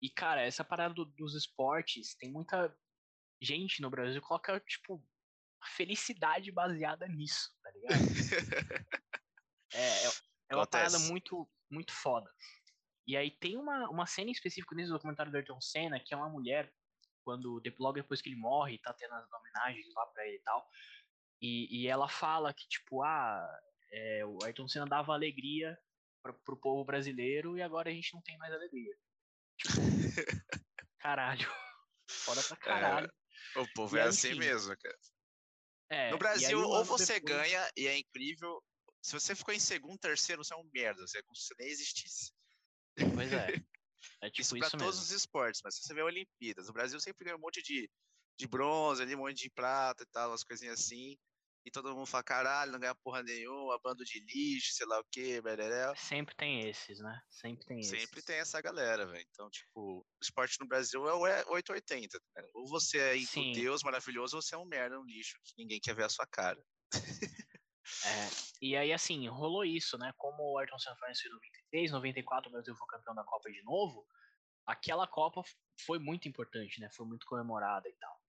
e 0.00 0.10
cara, 0.10 0.42
essa 0.42 0.64
parada 0.64 0.94
do- 0.94 1.04
dos 1.04 1.34
esportes, 1.34 2.14
tem 2.14 2.30
muita 2.30 2.76
gente 3.40 3.82
no 3.82 3.90
Brasil 3.90 4.20
que 4.20 4.26
coloca, 4.26 4.58
tipo, 4.60 5.04
felicidade 5.76 6.52
baseada 6.52 7.06
nisso, 7.08 7.50
tá 7.62 7.70
ligado? 7.70 7.94
É, 9.72 10.06
é, 10.06 10.10
é 10.50 10.54
uma 10.56 10.66
parada 10.66 10.98
muito, 11.00 11.50
muito 11.68 11.92
foda. 11.92 12.32
E 13.06 13.16
aí 13.16 13.30
tem 13.30 13.56
uma, 13.56 13.88
uma 13.88 14.06
cena 14.06 14.28
em 14.28 14.32
específico 14.32 14.74
nesse 14.74 14.90
documentário 14.90 15.30
do 15.30 15.36
Ayrton 15.36 15.60
Senna, 15.60 16.00
que 16.00 16.12
é 16.12 16.16
uma 16.16 16.28
mulher, 16.28 16.72
quando 17.24 17.60
logo 17.78 17.94
depois 17.94 18.20
que 18.20 18.28
ele 18.28 18.36
morre, 18.36 18.78
tá 18.78 18.92
tendo 18.92 19.14
as 19.14 19.30
homenagens 19.30 19.86
lá 19.94 20.06
pra 20.06 20.26
ele 20.26 20.36
e 20.36 20.42
tal. 20.42 20.68
E, 21.40 21.82
e 21.82 21.86
ela 21.86 22.08
fala 22.08 22.52
que, 22.52 22.66
tipo, 22.68 23.02
ah, 23.02 23.46
é, 23.92 24.24
o 24.26 24.38
Ayrton 24.42 24.66
Senna 24.66 24.86
dava 24.86 25.12
alegria 25.12 25.78
pra, 26.22 26.32
pro 26.32 26.56
povo 26.60 26.84
brasileiro 26.84 27.56
e 27.56 27.62
agora 27.62 27.90
a 27.90 27.92
gente 27.92 28.12
não 28.12 28.22
tem 28.22 28.36
mais 28.38 28.52
alegria. 28.52 28.96
Tipo, 29.58 29.74
caralho. 30.98 31.48
Foda 32.08 32.42
pra 32.42 32.56
caralho. 32.56 33.12
O 33.56 33.66
povo 33.74 33.96
E 33.96 34.00
é 34.00 34.02
assim 34.02 34.30
enfim, 34.30 34.38
mesmo, 34.40 34.76
cara. 34.76 34.98
É, 35.88 36.10
No 36.10 36.18
Brasil, 36.18 36.58
aí, 36.58 36.64
ou 36.64 36.84
você 36.84 37.20
depois- 37.20 37.36
ganha 37.36 37.70
e 37.76 37.86
é 37.86 37.96
incrível. 37.98 38.62
Se 39.00 39.12
você 39.12 39.36
ficou 39.36 39.54
em 39.54 39.60
segundo, 39.60 39.98
terceiro, 39.98 40.42
você 40.42 40.52
é 40.52 40.56
um 40.56 40.68
merda. 40.74 41.06
Você 41.06 41.18
é 41.18 41.22
como 41.22 41.36
se 41.36 41.46
você 41.46 41.54
nem 41.60 41.68
existisse. 41.68 42.32
Pois 43.14 43.32
é. 43.32 43.48
É 44.20 44.30
tipo 44.30 44.42
isso 44.42 44.56
isso, 44.56 44.70
pra 44.70 44.78
todos 44.78 45.00
os 45.00 45.10
esportes, 45.10 45.60
mas 45.64 45.76
você 45.76 45.92
vê 45.94 46.02
Olimpíadas, 46.02 46.68
o 46.68 46.72
Brasil 46.72 46.98
sempre 47.00 47.24
ganha 47.24 47.36
um 47.36 47.40
monte 47.40 47.62
de, 47.62 47.90
de 48.38 48.46
bronze, 48.46 49.02
ali, 49.02 49.14
um 49.14 49.18
monte 49.18 49.42
de 49.42 49.50
prata 49.50 50.02
e 50.02 50.06
tal, 50.06 50.30
umas 50.30 50.44
coisinhas 50.44 50.80
assim. 50.80 51.16
E 51.66 51.70
todo 51.70 51.92
mundo 51.92 52.06
fala, 52.06 52.22
caralho, 52.22 52.70
não 52.70 52.78
ganha 52.78 52.94
porra 52.94 53.24
nenhuma, 53.24 53.76
bando 53.80 54.04
de 54.04 54.20
lixo, 54.20 54.72
sei 54.72 54.86
lá 54.86 55.00
o 55.00 55.04
quê, 55.10 55.40
bereré. 55.42 55.92
Sempre 55.96 56.32
tem 56.36 56.60
esses, 56.68 57.00
né? 57.00 57.20
Sempre 57.28 57.66
tem 57.66 57.82
Sempre 57.82 58.20
esses. 58.20 58.24
tem 58.24 58.36
essa 58.36 58.60
galera, 58.60 59.04
velho. 59.04 59.26
Então, 59.32 59.50
tipo, 59.50 59.98
o 59.98 60.06
esporte 60.22 60.60
no 60.60 60.68
Brasil 60.68 61.08
é 61.08 61.12
o 61.12 61.26
é 61.26 61.44
880. 61.48 62.20
Né? 62.36 62.48
Ou 62.54 62.68
você 62.68 62.98
é 62.98 63.40
um. 63.40 63.52
Deus 63.52 63.82
maravilhoso, 63.82 64.36
ou 64.36 64.42
você 64.42 64.54
é 64.54 64.58
um 64.58 64.64
merda, 64.64 65.00
um 65.00 65.04
lixo, 65.04 65.36
que 65.42 65.54
ninguém 65.58 65.80
quer 65.80 65.96
ver 65.96 66.04
a 66.04 66.08
sua 66.08 66.26
cara. 66.28 66.62
É, 68.04 68.28
e 68.60 68.76
aí, 68.76 68.92
assim, 68.92 69.28
rolou 69.28 69.64
isso, 69.64 69.96
né? 69.98 70.12
Como 70.16 70.42
o 70.42 70.58
Ayrton 70.58 70.78
Senna 70.78 70.96
faleceu 70.96 71.30
em 71.30 71.34
93, 71.34 71.92
94 71.92 72.48
o 72.48 72.52
Brasil 72.52 72.74
foi 72.74 72.86
campeão 72.88 73.14
da 73.14 73.24
Copa 73.24 73.50
de 73.50 73.62
novo, 73.62 74.06
aquela 74.66 75.06
Copa 75.06 75.42
foi 75.84 75.98
muito 75.98 76.28
importante, 76.28 76.80
né? 76.80 76.90
Foi 76.92 77.06
muito 77.06 77.26
comemorada 77.26 77.88
e 77.88 77.94
tal. 77.94 78.20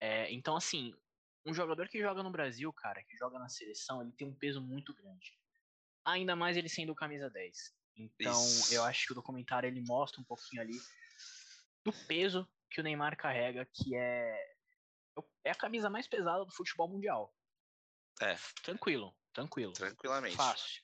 É, 0.00 0.32
então, 0.32 0.56
assim, 0.56 0.94
um 1.46 1.54
jogador 1.54 1.88
que 1.88 2.00
joga 2.00 2.22
no 2.22 2.30
Brasil, 2.30 2.72
cara, 2.72 3.02
que 3.02 3.16
joga 3.16 3.38
na 3.38 3.48
seleção, 3.48 4.02
ele 4.02 4.12
tem 4.12 4.26
um 4.26 4.34
peso 4.34 4.60
muito 4.60 4.94
grande. 4.94 5.32
Ainda 6.04 6.36
mais 6.36 6.56
ele 6.56 6.68
sendo 6.68 6.94
camisa 6.94 7.30
10. 7.30 7.56
Então, 7.96 8.32
Isso. 8.32 8.74
eu 8.74 8.84
acho 8.84 9.06
que 9.06 9.12
o 9.12 9.14
documentário 9.14 9.66
ele 9.66 9.82
mostra 9.82 10.20
um 10.20 10.24
pouquinho 10.24 10.62
ali 10.62 10.78
do 11.84 11.92
peso 12.06 12.48
que 12.70 12.80
o 12.80 12.84
Neymar 12.84 13.16
carrega, 13.16 13.66
que 13.66 13.94
é 13.94 14.50
é 15.44 15.50
a 15.50 15.54
camisa 15.54 15.90
mais 15.90 16.06
pesada 16.06 16.44
do 16.44 16.52
futebol 16.52 16.88
mundial. 16.88 17.34
É. 18.20 18.36
Tranquilo, 18.62 19.16
tranquilo. 19.32 19.72
Tranquilamente. 19.72 20.36
Fácil. 20.36 20.82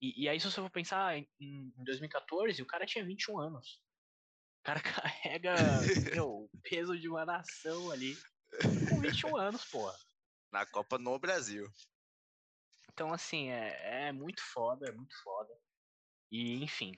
E, 0.00 0.24
e 0.24 0.28
aí, 0.28 0.38
se 0.40 0.50
você 0.50 0.60
for 0.60 0.70
pensar 0.70 1.16
em, 1.16 1.28
em 1.40 1.84
2014, 1.84 2.60
o 2.62 2.66
cara 2.66 2.86
tinha 2.86 3.04
21 3.04 3.38
anos. 3.38 3.80
O 4.60 4.62
cara 4.64 4.80
carrega 4.82 5.54
meu, 6.12 6.28
o 6.28 6.50
peso 6.62 6.98
de 6.98 7.08
uma 7.08 7.24
nação 7.24 7.90
ali 7.90 8.16
com 8.88 9.00
21 9.00 9.36
anos, 9.36 9.64
porra. 9.64 9.96
Na 10.52 10.66
Copa 10.66 10.98
no 10.98 11.18
Brasil. 11.18 11.66
Então, 12.92 13.12
assim, 13.12 13.48
é, 13.50 14.08
é 14.08 14.12
muito 14.12 14.42
foda, 14.42 14.88
é 14.88 14.92
muito 14.92 15.14
foda. 15.22 15.52
E, 16.30 16.62
enfim. 16.62 16.92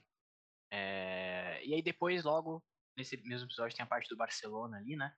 é, 0.71 1.61
E 1.63 1.73
aí, 1.73 1.81
depois, 1.81 2.23
logo, 2.23 2.63
nesse 2.97 3.15
mesmo 3.17 3.47
episódio, 3.47 3.75
tem 3.75 3.83
a 3.83 3.87
parte 3.87 4.09
do 4.09 4.17
Barcelona 4.17 4.77
ali, 4.77 4.95
né? 4.95 5.15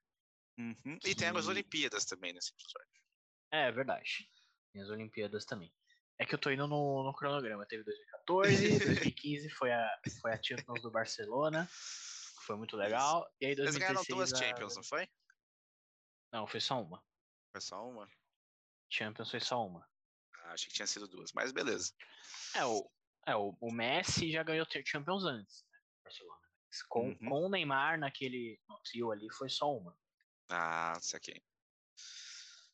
Uhum. 0.60 1.00
E 1.06 1.16
tem 1.16 1.28
as 1.30 1.46
Que- 1.46 1.52
Olimpíadas 1.52 2.06
também 2.06 2.34
nesse 2.34 2.52
episódio. 2.54 3.02
É, 3.52 3.72
verdade. 3.72 4.30
Tem 4.78 4.84
as 4.84 4.90
Olimpíadas 4.92 5.44
também. 5.44 5.74
É 6.20 6.26
que 6.26 6.36
eu 6.36 6.38
tô 6.40 6.52
indo 6.52 6.68
no, 6.68 7.02
no 7.04 7.12
cronograma. 7.12 7.66
Teve 7.66 7.84
2014, 7.84 8.78
2015 8.78 9.50
foi 9.58 9.72
a, 9.74 10.00
foi 10.22 10.32
a 10.34 10.42
Champions 10.44 10.84
do 10.84 10.92
Barcelona. 10.92 11.66
que 11.66 12.46
Foi 12.46 12.56
muito 12.56 12.78
legal. 12.78 13.28
E 13.42 13.48
aí 13.48 13.52
Eles 13.54 13.76
ganharam 13.76 14.04
2016. 14.04 14.08
duas 14.16 14.34
a- 14.34 14.38
Champions, 14.38 14.76
não 14.76 14.84
foi? 14.84 15.10
Não, 16.32 16.46
foi 16.46 16.60
só 16.60 16.80
uma. 16.80 17.04
Foi 17.52 17.62
só 17.62 17.90
uma? 17.90 18.08
Champions 18.88 19.32
foi 19.32 19.40
só 19.40 19.66
uma. 19.66 19.84
Ah, 20.44 20.52
achei 20.54 20.68
que 20.70 20.76
tinha 20.76 20.86
sido 20.88 21.08
duas, 21.08 21.32
mas 21.34 21.52
beleza. 21.52 21.92
É, 22.56 22.63
o, 22.63 22.88
é, 23.26 23.36
o, 23.36 23.58
o 23.60 23.72
Messi 23.72 24.32
já 24.32 24.44
ganhou 24.44 24.66
ter 24.68 24.84
Champions 24.86 25.24
antes, 25.24 25.66
né? 25.72 25.80
Barcelona. 26.04 26.48
Com, 26.88 27.08
Uhum. 27.08 27.18
com 27.30 27.46
o 27.46 27.50
Neymar 27.50 27.98
naquele 27.98 28.62
no 28.70 28.80
trio 28.82 29.12
ali 29.12 29.28
foi 29.34 29.50
só 29.50 29.76
uma. 29.76 29.98
Ah, 30.50 30.94
isso 31.02 31.18
aqui. 31.18 31.42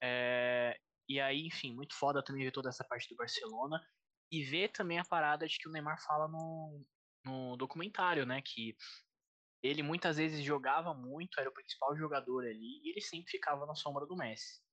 É, 0.02 0.78
e 1.13 1.19
aí, 1.21 1.45
enfim, 1.45 1.76
muito 1.76 1.93
foda 1.95 2.23
também 2.23 2.43
ver 2.43 2.52
toda 2.52 2.69
essa 2.69 2.84
parte 2.84 3.08
do 3.08 3.15
Barcelona 3.15 3.80
e 4.32 4.43
ver 4.43 4.69
também 4.69 4.97
a 4.97 5.06
parada 5.06 5.47
de 5.47 5.60
que 5.60 5.69
o 5.69 5.71
Neymar 5.71 6.04
fala 6.04 6.28
no, 6.28 6.84
no 7.23 7.56
documentário, 7.56 8.26
né? 8.26 8.41
Que 8.41 8.76
ele 9.62 9.84
muitas 9.84 10.17
vezes 10.17 10.43
jogava 10.43 10.91
muito, 10.91 11.39
era 11.39 11.47
o 11.47 11.54
principal 11.54 11.95
jogador 11.95 12.45
ali, 12.45 12.82
e 12.84 12.89
ele 12.89 12.99
sempre 13.02 13.30
ficava 13.30 13.63
na 13.67 13.76
sombra 13.76 14.08
do 14.08 14.17
Messi. 14.17 14.63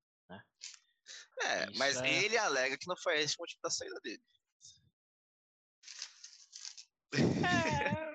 É, 1.43 1.69
Isso 1.71 1.79
mas 1.79 2.01
é- 2.01 2.09
ele 2.09 2.39
alega 2.39 2.79
que 2.79 2.87
não 2.87 2.97
foi 2.97 3.21
esse 3.21 3.35
o 3.37 3.41
motivo 3.41 3.61
da 3.63 3.71
saída 3.71 4.01
dele. 4.01 4.23
É, 7.13 8.15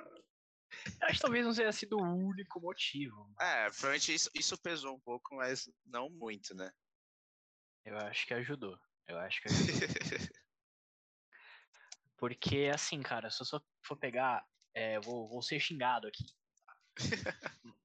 eu 1.02 1.08
acho 1.08 1.16
que 1.16 1.22
talvez 1.22 1.46
não 1.46 1.54
tenha 1.54 1.72
sido 1.72 1.98
o 1.98 2.02
único 2.04 2.60
motivo. 2.60 3.32
É, 3.40 3.66
provavelmente 3.70 4.14
isso, 4.14 4.30
isso 4.34 4.58
pesou 4.58 4.96
um 4.96 5.00
pouco, 5.00 5.36
mas 5.36 5.70
não 5.86 6.10
muito, 6.10 6.56
né? 6.56 6.72
Eu 7.86 7.98
acho 8.00 8.26
que 8.26 8.34
ajudou. 8.34 8.80
Eu 9.08 9.20
acho 9.20 9.42
que 9.42 9.48
ajudou. 9.48 9.76
Porque, 12.18 12.72
assim, 12.74 13.02
cara, 13.02 13.30
se 13.30 13.42
eu 13.42 13.46
só 13.46 13.62
for 13.84 13.96
pegar. 13.96 14.46
é, 14.74 15.00
vou, 15.00 15.30
vou 15.30 15.42
ser 15.42 15.60
xingado 15.60 16.08
aqui. 16.08 16.26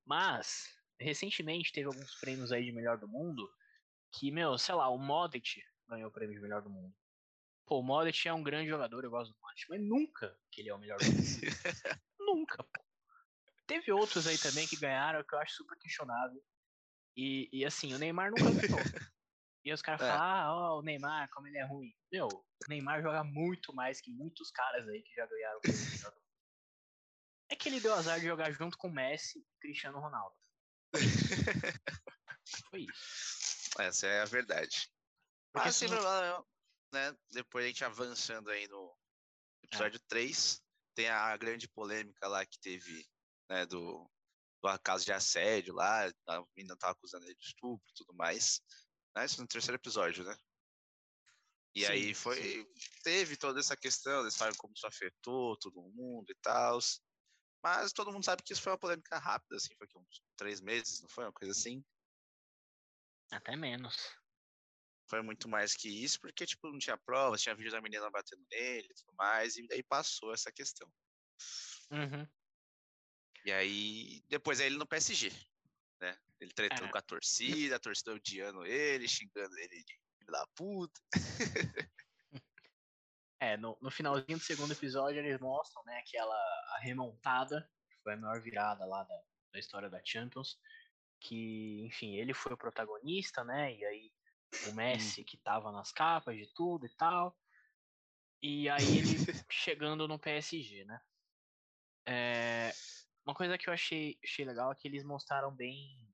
Mas, 0.05 0.75
recentemente 0.99 1.73
teve 1.73 1.87
alguns 1.87 2.15
prêmios 2.17 2.51
aí 2.51 2.65
de 2.65 2.73
melhor 2.73 2.99
do 2.99 3.07
mundo. 3.07 3.49
Que, 4.13 4.31
meu, 4.31 4.57
sei 4.57 4.75
lá, 4.75 4.89
o 4.89 4.99
Modric 4.99 5.63
ganhou 5.87 6.09
o 6.09 6.13
prêmio 6.13 6.35
de 6.35 6.41
melhor 6.41 6.63
do 6.63 6.71
mundo. 6.71 6.95
Pô, 7.67 7.79
o 7.81 7.83
Modric 7.83 8.27
é 8.27 8.33
um 8.33 8.43
grande 8.43 8.69
jogador, 8.69 9.05
eu 9.05 9.11
gosto 9.11 9.33
do 9.33 9.39
Modric, 9.41 9.67
mas 9.69 9.81
nunca 9.81 10.37
que 10.51 10.61
ele 10.61 10.71
é 10.71 10.75
o 10.75 10.79
melhor 10.79 10.99
do 10.99 11.05
mundo. 11.05 11.21
nunca, 12.19 12.65
pô. 12.65 12.85
Teve 13.67 13.93
outros 13.93 14.27
aí 14.27 14.37
também 14.37 14.67
que 14.67 14.77
ganharam 14.77 15.23
que 15.23 15.33
eu 15.33 15.39
acho 15.39 15.55
super 15.55 15.79
questionável. 15.79 16.43
E, 17.17 17.49
e 17.53 17.65
assim, 17.65 17.95
o 17.95 17.99
Neymar 17.99 18.31
nunca 18.31 18.51
ganhou. 18.51 18.79
E 19.65 19.73
os 19.73 19.83
caras 19.83 20.01
É. 20.01 20.07
falam, 20.09 20.23
ah, 20.23 20.55
ó, 20.55 20.79
o 20.79 20.83
Neymar, 20.83 21.29
como 21.31 21.47
ele 21.47 21.59
é 21.59 21.65
ruim. 21.65 21.95
Meu, 22.11 22.27
o 22.29 22.45
Neymar 22.69 23.03
joga 23.03 23.23
muito 23.23 23.75
mais 23.75 24.01
que 24.01 24.11
muitos 24.11 24.51
caras 24.51 24.89
aí 24.89 25.03
que 25.03 25.15
já 25.15 25.27
ganharam. 25.27 25.61
É 27.51 27.57
que 27.57 27.69
ele 27.69 27.81
deu 27.81 27.93
azar 27.95 28.19
de 28.21 28.27
jogar 28.27 28.51
junto 28.53 28.79
com 28.79 28.89
o 28.89 28.93
Messi 28.93 29.39
e 29.41 29.59
Cristiano 29.61 29.99
Ronaldo. 30.01 30.35
Foi 32.71 32.81
isso. 32.83 33.71
Essa 33.79 34.07
é 34.07 34.21
a 34.23 34.25
verdade. 34.25 34.91
Porque 35.53 35.69
Mas 35.69 35.77
sem 35.77 35.89
não- 35.89 35.99
problema, 35.99 36.47
né? 36.93 37.17
Depois 37.31 37.65
a 37.65 37.69
gente 37.69 37.85
avançando 37.85 38.51
aí 38.51 38.67
no 38.69 38.97
episódio 39.65 40.01
3, 40.09 40.61
tem 40.95 41.09
a 41.09 41.37
grande 41.37 41.69
polêmica 41.69 42.27
lá 42.29 42.45
que 42.47 42.59
teve, 42.61 43.07
né, 43.49 43.67
do, 43.67 44.11
do 44.63 44.79
caso 44.81 45.05
de 45.05 45.13
assédio 45.13 45.75
lá, 45.75 46.07
a 46.29 46.45
menina 46.57 46.77
tava 46.77 46.93
acusando 46.93 47.25
ele 47.27 47.35
de 47.35 47.45
estupro 47.45 47.85
e 47.91 47.95
tudo 47.95 48.15
mais. 48.15 48.61
Né? 49.15 49.25
Isso 49.25 49.41
no 49.41 49.47
terceiro 49.47 49.77
episódio, 49.77 50.25
né? 50.25 50.37
E 51.75 51.85
Sim, 51.85 51.93
aí 51.93 52.15
foi. 52.15 52.67
Teve 53.03 53.37
toda 53.37 53.61
essa 53.61 53.77
questão, 53.77 54.23
eles 54.23 54.37
falam 54.37 54.55
como 54.59 54.75
isso 54.75 54.87
afetou 54.87 55.57
todo 55.57 55.83
mundo 55.83 56.31
e 56.31 56.35
tal. 56.43 56.79
Mas 57.63 57.93
todo 57.93 58.13
mundo 58.13 58.25
sabe 58.25 58.43
que 58.43 58.53
isso 58.53 58.63
foi 58.63 58.73
uma 58.73 58.79
polêmica 58.79 59.19
rápida, 59.19 59.57
assim, 59.57 59.75
foi 59.77 59.87
que 59.87 59.99
uns 59.99 60.23
três 60.37 60.61
meses, 60.61 61.01
não 61.03 61.09
foi? 61.09 61.25
Uma 61.25 61.33
coisa 61.33 61.53
assim. 61.53 61.85
Até 63.31 63.55
menos. 63.55 63.97
foi 65.09 65.23
muito 65.23 65.49
mais 65.49 65.75
que 65.75 65.89
isso, 65.89 66.21
porque, 66.21 66.47
tipo, 66.47 66.71
não 66.71 66.79
tinha 66.79 66.97
provas, 66.97 67.43
tinha 67.43 67.55
vídeo 67.55 67.73
da 67.73 67.81
menina 67.81 68.09
batendo 68.11 68.47
nele 68.51 68.89
e 68.89 68.95
tudo 68.95 69.13
mais, 69.15 69.57
e 69.57 69.67
daí 69.67 69.83
passou 69.83 70.33
essa 70.33 70.53
questão. 70.53 70.89
Uhum. 71.91 72.27
E 73.45 73.53
aí, 73.53 74.23
depois 74.29 74.61
é 74.61 74.67
ele 74.67 74.77
no 74.77 74.87
PSG? 74.87 75.31
Ele 76.41 76.53
tretando 76.53 76.87
É. 76.87 76.91
com 76.91 76.99
a 76.99 77.03
torcida, 77.03 77.77
a 77.77 77.81
torcida 77.81 78.15
odiando 78.15 78.65
ele, 78.65 79.07
xingando 79.07 79.57
ele 79.59 79.85
de 79.85 80.01
da 80.31 80.47
puta. 80.55 81.01
É, 83.41 83.57
no, 83.57 83.77
no 83.81 83.91
finalzinho 83.91 84.39
do 84.39 84.45
segundo 84.45 84.73
episódio 84.73 85.19
eles 85.19 85.41
mostram, 85.41 85.83
né, 85.85 85.99
aquela 85.99 86.39
remontada, 86.81 87.69
que 87.91 87.97
foi 88.03 88.13
a 88.13 88.17
maior 88.17 88.41
virada 88.41 88.85
lá 88.85 89.03
da, 89.03 89.23
da 89.53 89.59
história 89.59 89.89
da 89.89 90.01
Champions, 90.05 90.61
que, 91.19 91.81
enfim, 91.87 92.17
ele 92.17 92.35
foi 92.35 92.53
o 92.53 92.57
protagonista, 92.57 93.43
né, 93.43 93.75
e 93.75 93.85
aí 93.85 94.13
o 94.69 94.75
Messi 94.75 95.25
que 95.25 95.39
tava 95.39 95.73
nas 95.73 95.91
capas 95.91 96.37
de 96.37 96.53
tudo 96.55 96.85
e 96.85 96.91
tal, 96.97 97.37
e 98.43 98.69
aí 98.69 98.99
ele 98.99 99.09
chegando 99.51 100.07
no 100.07 100.19
PSG, 100.19 100.85
né. 100.85 101.01
É, 102.07 102.73
uma 103.25 103.35
coisa 103.35 103.57
que 103.57 103.69
eu 103.69 103.73
achei, 103.73 104.19
achei 104.23 104.45
legal 104.45 104.71
é 104.71 104.75
que 104.75 104.87
eles 104.87 105.03
mostraram 105.03 105.51
bem 105.55 106.10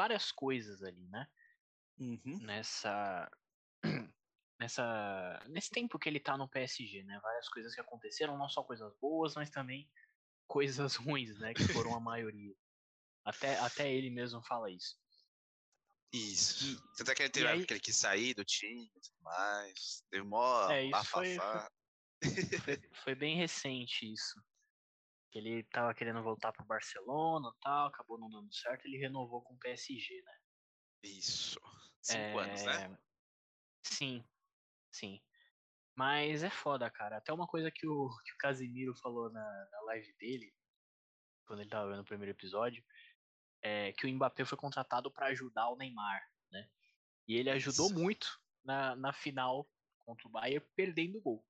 várias 0.00 0.32
coisas 0.32 0.82
ali, 0.82 1.06
né, 1.08 1.28
Uhum. 1.98 2.38
nessa 2.40 3.30
nessa 4.58 5.44
nesse 5.46 5.68
tempo 5.68 5.98
que 5.98 6.08
ele 6.08 6.18
tá 6.18 6.38
no 6.38 6.48
PSG, 6.48 7.02
né? 7.04 7.20
Várias 7.22 7.48
coisas 7.50 7.74
que 7.74 7.80
aconteceram, 7.82 8.38
não 8.38 8.48
só 8.48 8.62
coisas 8.64 8.90
boas, 8.98 9.34
mas 9.34 9.50
também 9.50 9.90
coisas 10.48 10.96
ruins, 10.96 11.38
né? 11.38 11.52
Que 11.52 11.68
foram 11.68 11.94
a 11.94 12.00
maioria. 12.00 12.54
Até, 13.22 13.58
até 13.58 13.92
ele 13.92 14.08
mesmo 14.08 14.42
fala 14.42 14.70
isso. 14.70 14.98
Isso. 16.10 16.64
E- 16.64 16.96
Tanto 16.96 17.10
é 17.10 17.14
que 17.14 17.22
ele, 17.22 17.30
teve, 17.30 17.48
aí- 17.48 17.66
que 17.66 17.72
ele 17.74 17.80
quis 17.80 17.96
sair 17.96 18.32
do 18.32 18.44
time 18.44 18.90
e 18.96 19.00
tudo 19.00 19.20
mais. 19.22 20.02
Deu 20.10 20.24
mó 20.24 20.70
É, 20.70 20.84
isso 20.86 21.04
foi-. 21.04 21.36
Foi, 22.64 22.80
foi 23.04 23.14
bem 23.14 23.36
recente 23.36 24.10
isso. 24.10 24.40
Que 25.30 25.38
ele 25.38 25.62
tava 25.64 25.94
querendo 25.94 26.22
voltar 26.22 26.52
pro 26.52 26.64
Barcelona 26.64 27.52
tal, 27.60 27.88
acabou 27.88 28.18
não 28.18 28.28
dando 28.28 28.52
certo, 28.52 28.86
ele 28.86 28.98
renovou 28.98 29.42
com 29.42 29.54
o 29.54 29.58
PSG, 29.58 30.22
né? 30.22 30.38
Isso. 31.04 31.60
Cinco 32.02 32.38
anos, 32.38 32.64
né? 32.64 32.84
É, 32.84 32.98
Sim, 33.82 34.24
sim. 34.90 35.22
Mas 35.94 36.42
é 36.42 36.50
foda, 36.50 36.90
cara. 36.90 37.18
Até 37.18 37.32
uma 37.32 37.46
coisa 37.46 37.70
que 37.70 37.86
o, 37.86 38.08
que 38.24 38.32
o 38.32 38.38
Casimiro 38.38 38.94
falou 38.96 39.30
na, 39.30 39.68
na 39.70 39.80
live 39.82 40.12
dele, 40.14 40.52
quando 41.46 41.60
ele 41.60 41.70
tava 41.70 41.90
vendo 41.90 42.00
o 42.00 42.04
primeiro 42.04 42.32
episódio, 42.32 42.84
é 43.62 43.92
que 43.92 44.06
o 44.06 44.12
Mbappé 44.12 44.44
foi 44.44 44.56
contratado 44.56 45.10
pra 45.10 45.26
ajudar 45.26 45.68
o 45.68 45.76
Neymar, 45.76 46.22
né? 46.50 46.68
E 47.28 47.36
ele 47.36 47.50
ajudou 47.50 47.86
Isso. 47.86 47.94
muito 47.98 48.40
na, 48.64 48.96
na 48.96 49.12
final 49.12 49.68
contra 49.98 50.26
o 50.26 50.30
Bayern, 50.30 50.66
perdendo 50.74 51.18
o 51.18 51.22
gol. 51.22 51.46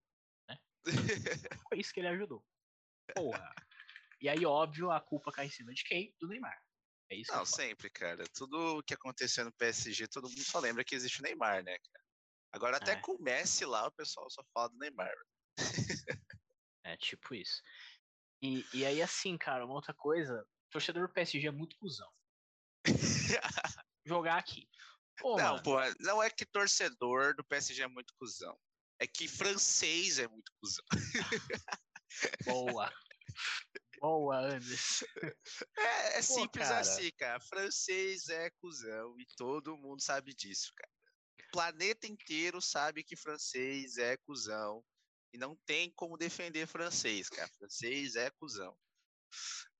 Foi 1.69 1.79
isso 1.79 1.93
que 1.93 2.01
ele 2.01 2.09
ajudou. 2.09 2.45
Porra. 3.15 3.55
E 4.21 4.29
aí, 4.29 4.45
óbvio, 4.45 4.91
a 4.91 5.01
culpa 5.01 5.33
cai 5.33 5.47
em 5.47 5.51
cima 5.51 5.73
de 5.73 5.83
quem? 5.83 6.15
Do 6.21 6.29
Neymar. 6.29 6.59
É 7.11 7.17
isso 7.17 7.33
Não, 7.33 7.45
sempre, 7.45 7.91
cara. 7.91 8.25
Tudo 8.35 8.83
que 8.87 8.95
aconteceu 8.95 9.45
no 9.45 9.53
PSG, 9.53 10.07
todo 10.09 10.29
mundo 10.29 10.45
só 10.45 10.61
lembra 10.61 10.85
que 10.85 10.95
existe 10.95 11.21
o 11.21 11.23
Neymar, 11.23 11.65
né, 11.65 11.77
cara? 11.79 12.05
Agora, 12.53 12.77
até 12.77 12.93
É. 12.93 13.01
com 13.01 13.13
o 13.13 13.23
Messi 13.23 13.65
lá, 13.65 13.87
o 13.87 13.93
pessoal 13.93 14.29
só 14.31 14.45
fala 14.53 14.69
do 14.69 14.79
Neymar. 14.79 15.13
É 16.85 16.97
tipo 16.97 17.35
isso. 17.35 17.63
E, 18.43 18.65
e 18.73 18.85
aí, 18.87 19.03
assim, 19.03 19.37
cara, 19.37 19.65
uma 19.65 19.75
outra 19.75 19.93
coisa, 19.93 20.47
torcedor 20.71 21.07
do 21.07 21.13
PSG 21.13 21.49
é 21.49 21.51
muito 21.51 21.77
cuzão. 21.77 22.11
Jogar 24.05 24.37
aqui. 24.39 24.69
Pô, 25.19 25.37
não, 25.37 25.53
mano, 25.53 25.63
pô, 25.63 25.77
não 26.01 26.23
é 26.23 26.31
que 26.31 26.47
torcedor 26.47 27.35
do 27.37 27.45
PSG 27.45 27.83
é 27.83 27.89
muito 27.89 28.15
cuzão. 28.19 28.59
É 28.99 29.07
que 29.07 29.29
francês 29.29 30.19
é 30.19 30.27
muito 30.27 30.53
cuzão. 30.61 30.85
boa. 32.47 32.93
Boa, 34.01 34.39
Anderson. 34.39 35.05
É, 35.77 36.19
é 36.19 36.23
simples 36.23 36.67
cara. 36.69 36.81
assim, 36.81 37.11
cara. 37.19 37.41
Francês 37.41 38.29
é 38.29 38.51
cuzão 38.61 39.15
e 39.19 39.27
todo 39.37 39.77
mundo 39.77 40.01
sabe 40.03 40.35
disso, 40.35 40.73
cara. 40.75 40.91
O 41.49 41.51
planeta 41.53 42.07
inteiro 42.07 42.61
sabe 42.63 43.05
que 43.05 43.17
francês 43.17 43.99
é 43.99 44.17
cuzão. 44.17 44.83
E 45.33 45.39
não 45.39 45.55
tem 45.67 45.93
como 45.93 46.17
defender 46.17 46.67
francês, 46.67 47.29
cara. 47.29 47.49
Francês 47.59 48.17
é 48.17 48.31
cuzão. 48.31 48.77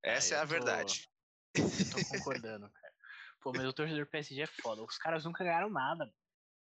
Essa 0.03 0.35
é 0.35 0.37
eu 0.37 0.41
a 0.41 0.45
tô- 0.45 0.51
verdade. 0.51 1.09
Eu 1.55 1.63
tô 1.91 2.07
concordando, 2.17 2.71
cara. 2.71 2.93
Pô, 3.41 3.51
mas 3.53 3.65
o 3.65 3.73
torcedor 3.73 4.05
do 4.05 4.09
PSG 4.11 4.41
é 4.41 4.47
foda. 4.47 4.83
Os 4.83 4.97
caras 4.97 5.25
nunca 5.25 5.43
ganharam 5.43 5.69
nada. 5.69 6.05
mano. 6.05 6.13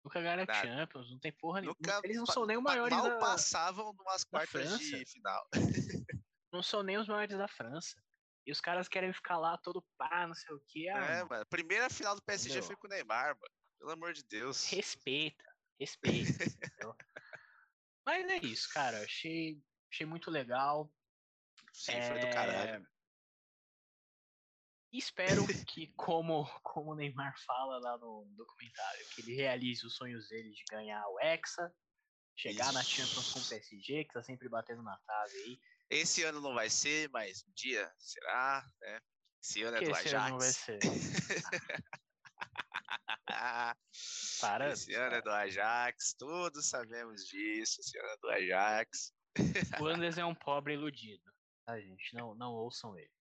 Nunca 0.04 0.20
ganharam 0.22 0.46
Nada. 0.46 0.68
Champions, 0.68 1.12
não 1.12 1.20
tem 1.20 1.32
porra 1.34 1.62
nenhuma. 1.62 1.78
Eles 2.04 2.18
não 2.18 2.26
são 2.26 2.46
nem 2.46 2.58
os 2.58 2.64
pa- 2.64 2.70
maiores 2.72 2.98
mal 2.98 3.10
da... 3.10 3.18
passavam 3.20 3.94
numas 3.94 4.24
quartas 4.24 4.80
de 4.80 5.06
final. 5.06 5.48
Não 6.52 6.62
são 6.62 6.84
nem 6.84 6.98
os 6.98 7.08
maiores 7.08 7.38
da 7.38 7.48
França. 7.48 7.96
E 8.46 8.52
os 8.52 8.60
caras 8.60 8.88
querem 8.88 9.14
ficar 9.14 9.38
lá 9.38 9.58
todo 9.58 9.86
pá, 9.98 10.28
não 10.28 10.34
sei 10.34 10.54
o 10.54 10.60
que. 10.60 10.90
Ah, 10.90 11.06
é, 11.06 11.24
mano. 11.24 11.46
Primeira 11.46 11.90
final 11.90 12.16
do 12.16 12.24
PSG 12.24 12.50
Entendeu? 12.50 12.68
foi 12.68 12.76
com 12.76 12.88
o 12.88 12.90
Neymar, 12.90 13.38
mano. 13.40 13.54
Pelo 13.78 13.92
amor 13.92 14.14
de 14.14 14.24
Deus. 14.24 14.70
respeita, 14.70 15.44
respeita. 15.80 16.46
Mas 18.06 18.30
é 18.30 18.38
isso, 18.38 18.70
cara. 18.74 19.04
Achei, 19.04 19.62
achei 19.92 20.06
muito 20.06 20.30
legal. 20.30 20.92
Sim, 21.74 22.02
foi 22.02 22.20
do 22.20 22.30
caralho. 22.30 22.88
E 24.92 24.98
espero 24.98 25.48
que, 25.66 25.88
como, 25.96 26.46
como 26.62 26.92
o 26.92 26.96
Neymar 26.96 27.34
fala 27.46 27.80
lá 27.80 27.98
no 27.98 28.26
documentário, 28.36 29.08
que 29.10 29.22
ele 29.22 29.36
realize 29.36 29.86
os 29.86 29.96
sonhos 29.96 30.28
dele 30.28 30.52
de 30.52 30.64
ganhar 30.70 31.08
o 31.08 31.20
Hexa, 31.20 31.74
chegar 32.36 32.74
na 32.74 32.84
Champions 32.84 33.32
com 33.32 33.40
o 33.40 33.48
PSG, 33.48 34.06
que 34.06 34.14
tá 34.14 34.22
sempre 34.22 34.50
batendo 34.50 34.84
na 34.84 34.98
trave 34.98 35.38
aí. 35.38 35.62
Esse 35.92 36.24
ano 36.24 36.40
não 36.40 36.54
vai 36.54 36.70
ser, 36.70 37.10
mas 37.10 37.44
um 37.44 37.52
dia 37.54 37.92
será, 38.00 38.66
né? 38.82 39.00
Esse 39.44 39.62
ano 39.64 39.76
é 39.76 39.82
do 39.82 39.92
esse 39.92 40.16
ano 40.16 40.30
não 40.30 40.38
vai 40.40 40.48
Ajax. 40.48 40.58
ser. 40.58 40.80
Para. 44.40 44.72
esse 44.72 44.94
ano 44.94 45.16
é 45.16 45.22
do 45.22 45.30
Ajax, 45.30 46.14
todos 46.18 46.70
sabemos 46.70 47.26
disso. 47.26 47.82
Esse 47.82 47.98
ano 48.00 48.08
é 48.08 48.18
do 48.18 48.30
Ajax. 48.30 49.14
O 49.82 49.86
Anderson 49.88 50.22
é 50.22 50.26
um 50.26 50.36
pobre 50.36 50.76
iludido. 50.76 51.24
Tá, 51.66 51.78
gente? 51.80 52.14
Não, 52.14 52.36
não 52.36 52.54
ouçam 52.54 52.98
ele. 52.98 53.12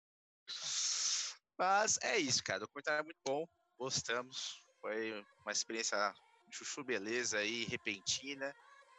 Mas 1.58 1.98
é 2.02 2.18
isso, 2.18 2.42
cara. 2.44 2.58
O 2.58 2.60
documentário 2.66 3.00
é 3.00 3.04
muito 3.04 3.20
bom. 3.26 3.46
Gostamos. 3.76 4.62
Foi 4.80 5.24
uma 5.40 5.52
experiência 5.52 6.14
chuchu 6.52 6.84
beleza 6.84 7.38
aí, 7.38 7.64
repentina. 7.64 8.54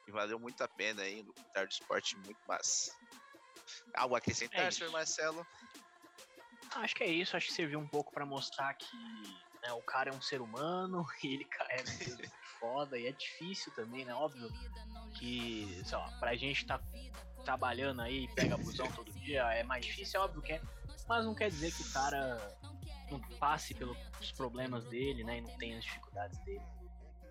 E 0.08 0.12
valeu 0.12 0.40
muito 0.40 0.62
a 0.62 0.68
pena 0.68 1.04
aí. 1.04 1.22
Um 1.22 1.26
documentário 1.26 1.70
de 1.70 1.76
esporte 1.76 2.18
muito 2.18 2.40
massa. 2.48 2.92
Algo 3.94 4.16
a 4.16 4.18
acrescentar, 4.18 4.68
É 4.68 4.72
senhor. 4.72 4.92
Marcelo? 4.92 5.46
Acho 6.76 6.96
que 6.96 7.04
é 7.04 7.08
isso, 7.08 7.36
acho 7.36 7.48
que 7.48 7.54
serviu 7.54 7.80
um 7.80 7.88
pouco 7.88 8.12
pra 8.14 8.26
mostrar 8.26 8.74
que 8.76 8.98
né, 9.64 9.74
o 9.74 9.82
cara 9.84 10.10
é 10.10 10.14
um 10.14 10.22
ser 10.22 10.42
humano 10.42 11.04
e 11.24 11.34
ele 11.34 11.46
ca- 11.46 11.68
é 11.70 11.84
foda 12.60 12.98
e 12.98 13.08
é 13.08 13.12
difícil 13.12 13.74
também, 13.76 14.06
né? 14.06 14.14
Óbvio 14.14 14.50
que, 15.18 15.82
sei 15.86 15.98
lá, 15.98 16.10
pra 16.20 16.36
gente 16.36 16.66
tá 16.66 16.82
trabalhando 17.44 18.02
aí, 18.02 18.28
pega 18.36 18.58
busão 18.58 18.88
todo 18.92 19.12
dia, 19.14 19.42
é 19.54 19.64
mais 19.64 19.86
difícil, 19.86 20.20
é 20.20 20.24
óbvio 20.24 20.42
que 20.42 20.54
é, 20.54 20.62
mas 21.10 21.26
não 21.26 21.36
quer 21.36 21.50
dizer 21.50 21.72
que 21.72 21.82
o 21.82 21.92
cara 21.92 22.56
não 23.10 23.20
passe 23.40 23.74
pelos 23.74 23.98
problemas 24.38 24.86
dele, 24.90 25.24
né? 25.24 25.40
E 25.40 25.42
não 25.42 25.58
tenha 25.58 25.78
as 25.78 25.84
dificuldades 25.84 26.38
dele. 26.46 26.64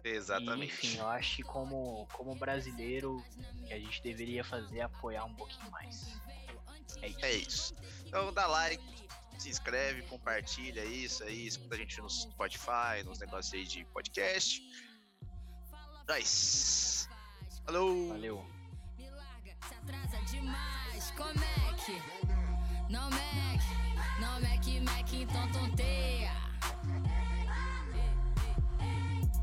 E, 0.04 0.08
Exatamente. 0.08 0.72
enfim, 0.72 0.98
eu 0.98 1.08
acho 1.08 1.36
que 1.36 1.42
como, 1.42 2.06
como 2.12 2.34
brasileiro, 2.34 3.22
que 3.66 3.72
a 3.72 3.78
gente 3.78 4.02
deveria 4.02 4.42
fazer 4.42 4.78
é 4.78 4.82
apoiar 4.82 5.24
um 5.24 5.34
pouquinho 5.34 5.70
mais. 5.70 6.20
É 7.02 7.08
isso. 7.08 7.24
É 7.24 7.32
isso. 7.32 7.74
Então 8.06 8.32
dá 8.32 8.46
like, 8.46 8.82
se 9.38 9.48
inscreve, 9.48 10.02
compartilha 10.02 10.84
isso 10.84 11.24
aí, 11.24 11.46
escuta 11.46 11.74
a 11.74 11.78
gente 11.78 12.00
no 12.00 12.10
Spotify, 12.10 13.02
nos 13.04 13.18
negócios 13.18 13.54
aí 13.54 13.64
de 13.64 13.84
podcast. 13.86 14.62
Nós. 16.08 17.08
Falou! 17.64 18.08
Valeu. 18.08 18.44
Me 18.98 19.10
larga, 19.10 19.56
se 19.68 19.74
atrasa 19.74 20.18
demais. 20.30 21.10
Como 21.16 21.30
é 21.30 21.74
que? 21.84 22.92
Não 22.92 23.08
Mac, 23.10 23.60
não 24.20 24.40
Mac, 24.40 24.66
Mac, 24.82 25.12
então 25.12 25.52
tonteia. 25.52 26.39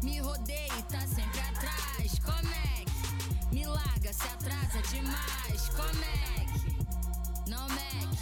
Me 0.08 0.20
rodeia 0.22 0.74
e 0.80 0.84
tá 0.84 1.02
sempre 1.02 1.42
atrás. 1.42 2.20
Como 2.24 2.54
é 2.54 2.86
que? 2.86 3.54
Me 3.54 3.66
larga, 3.66 4.14
se 4.14 4.24
atrasa 4.24 4.82
demais. 4.90 5.70
Como 5.76 6.02
é 6.06 6.46
que? 6.54 7.50
Não 7.50 7.68
Mac, 7.68 8.14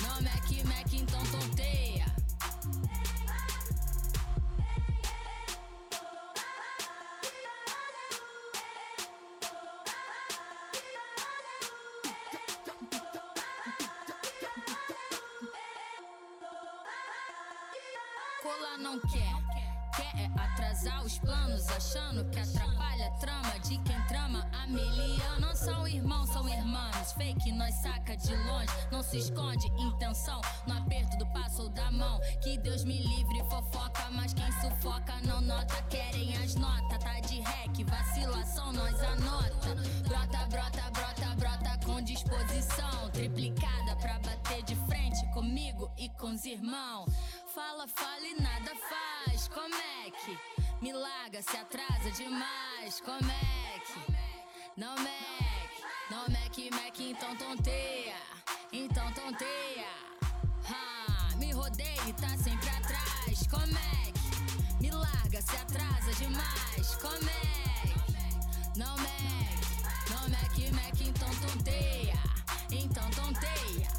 não 0.00 0.22
Mac, 0.22 0.64
Mac, 0.64 0.92
então 0.94 1.22
tonteia. 1.26 2.06
Colar 18.42 18.78
não 18.78 18.98
quer, 19.00 19.47
quer 19.98 20.20
é 20.20 20.40
atrasar. 20.40 21.04
os 21.04 21.18
planos, 21.18 21.68
achando 21.68 22.24
que 22.30 22.38
atrapalha 22.38 23.06
a 23.06 23.10
trama 23.18 23.58
de 23.60 23.78
quem 23.78 24.00
trama 24.02 24.48
a 24.52 24.66
miliano. 24.66 25.40
Não 25.40 25.54
são 25.54 25.88
irmãos, 25.88 26.30
são 26.30 26.48
irmãos. 26.48 27.12
Fake, 27.12 27.52
nós 27.52 27.74
saca 27.74 28.16
de 28.16 28.34
longe, 28.34 28.68
não 28.92 29.02
se 29.02 29.18
esconde 29.18 29.66
intenção 29.78 30.40
no 30.66 30.78
aperto 30.78 31.16
do 31.18 31.26
passo 31.26 31.62
ou 31.62 31.68
da 31.70 31.90
mão. 31.90 32.20
Que 32.42 32.56
Deus 32.58 32.84
me 32.84 32.98
livre, 32.98 33.42
fofoca, 33.50 34.10
mas 34.12 34.32
quem 34.34 34.50
sufoca 34.60 35.14
não 35.24 35.40
nota. 35.40 35.82
Querem 35.90 36.36
as 36.36 36.54
notas, 36.54 36.98
tá 36.98 37.20
de 37.20 37.40
rec, 37.40 37.84
vacilação, 37.84 38.72
nós 38.72 39.02
anota. 39.02 39.74
Brota, 40.06 40.46
brota, 40.46 40.90
brota, 40.90 41.34
brota 41.36 41.78
com 41.84 42.02
disposição 42.02 43.10
triplicada 43.12 43.96
pra 43.96 44.18
bater 44.20 44.62
de 44.62 44.76
frente 44.86 45.26
comigo 45.32 45.90
e 45.96 46.08
com 46.10 46.30
os 46.30 46.44
irmãos. 46.44 47.12
Fala, 47.54 47.88
fala 47.88 48.26
e 48.26 48.40
nada 48.40 48.70
faz 48.76 49.17
como 49.68 49.82
é 49.82 50.10
que 50.10 50.38
me 50.80 50.92
larga, 50.92 51.42
se 51.42 51.56
atrasa 51.56 52.10
demais, 52.12 53.00
como 53.04 53.30
é 53.30 53.78
que? 53.80 54.80
Não 54.80 54.94
é 54.94 55.00
mec, 55.00 55.84
não 56.10 56.24
é 56.24 56.28
mec, 56.30 56.70
mec 56.70 57.00
é 57.00 57.10
então 57.10 57.36
tonteia, 57.36 58.14
então 58.72 59.12
tonteia. 59.12 59.86
Me 61.36 61.52
rodeia 61.52 62.00
e 62.08 62.12
tá 62.14 62.36
sempre 62.38 62.68
atrás, 62.70 63.46
como 63.50 63.78
é 63.78 64.12
que 64.12 64.82
me 64.82 64.90
larga, 64.90 65.42
se 65.42 65.56
atrasa 65.56 66.12
demais, 66.14 66.94
como 67.02 67.28
é 67.28 67.86
que? 67.88 68.78
Não 68.78 68.96
mec, 68.96 70.10
não 70.10 70.28
mec, 70.30 70.72
mec 70.72 71.08
então 71.08 71.28
tonteia, 71.46 72.18
então 72.70 73.10
tonteia. 73.10 73.97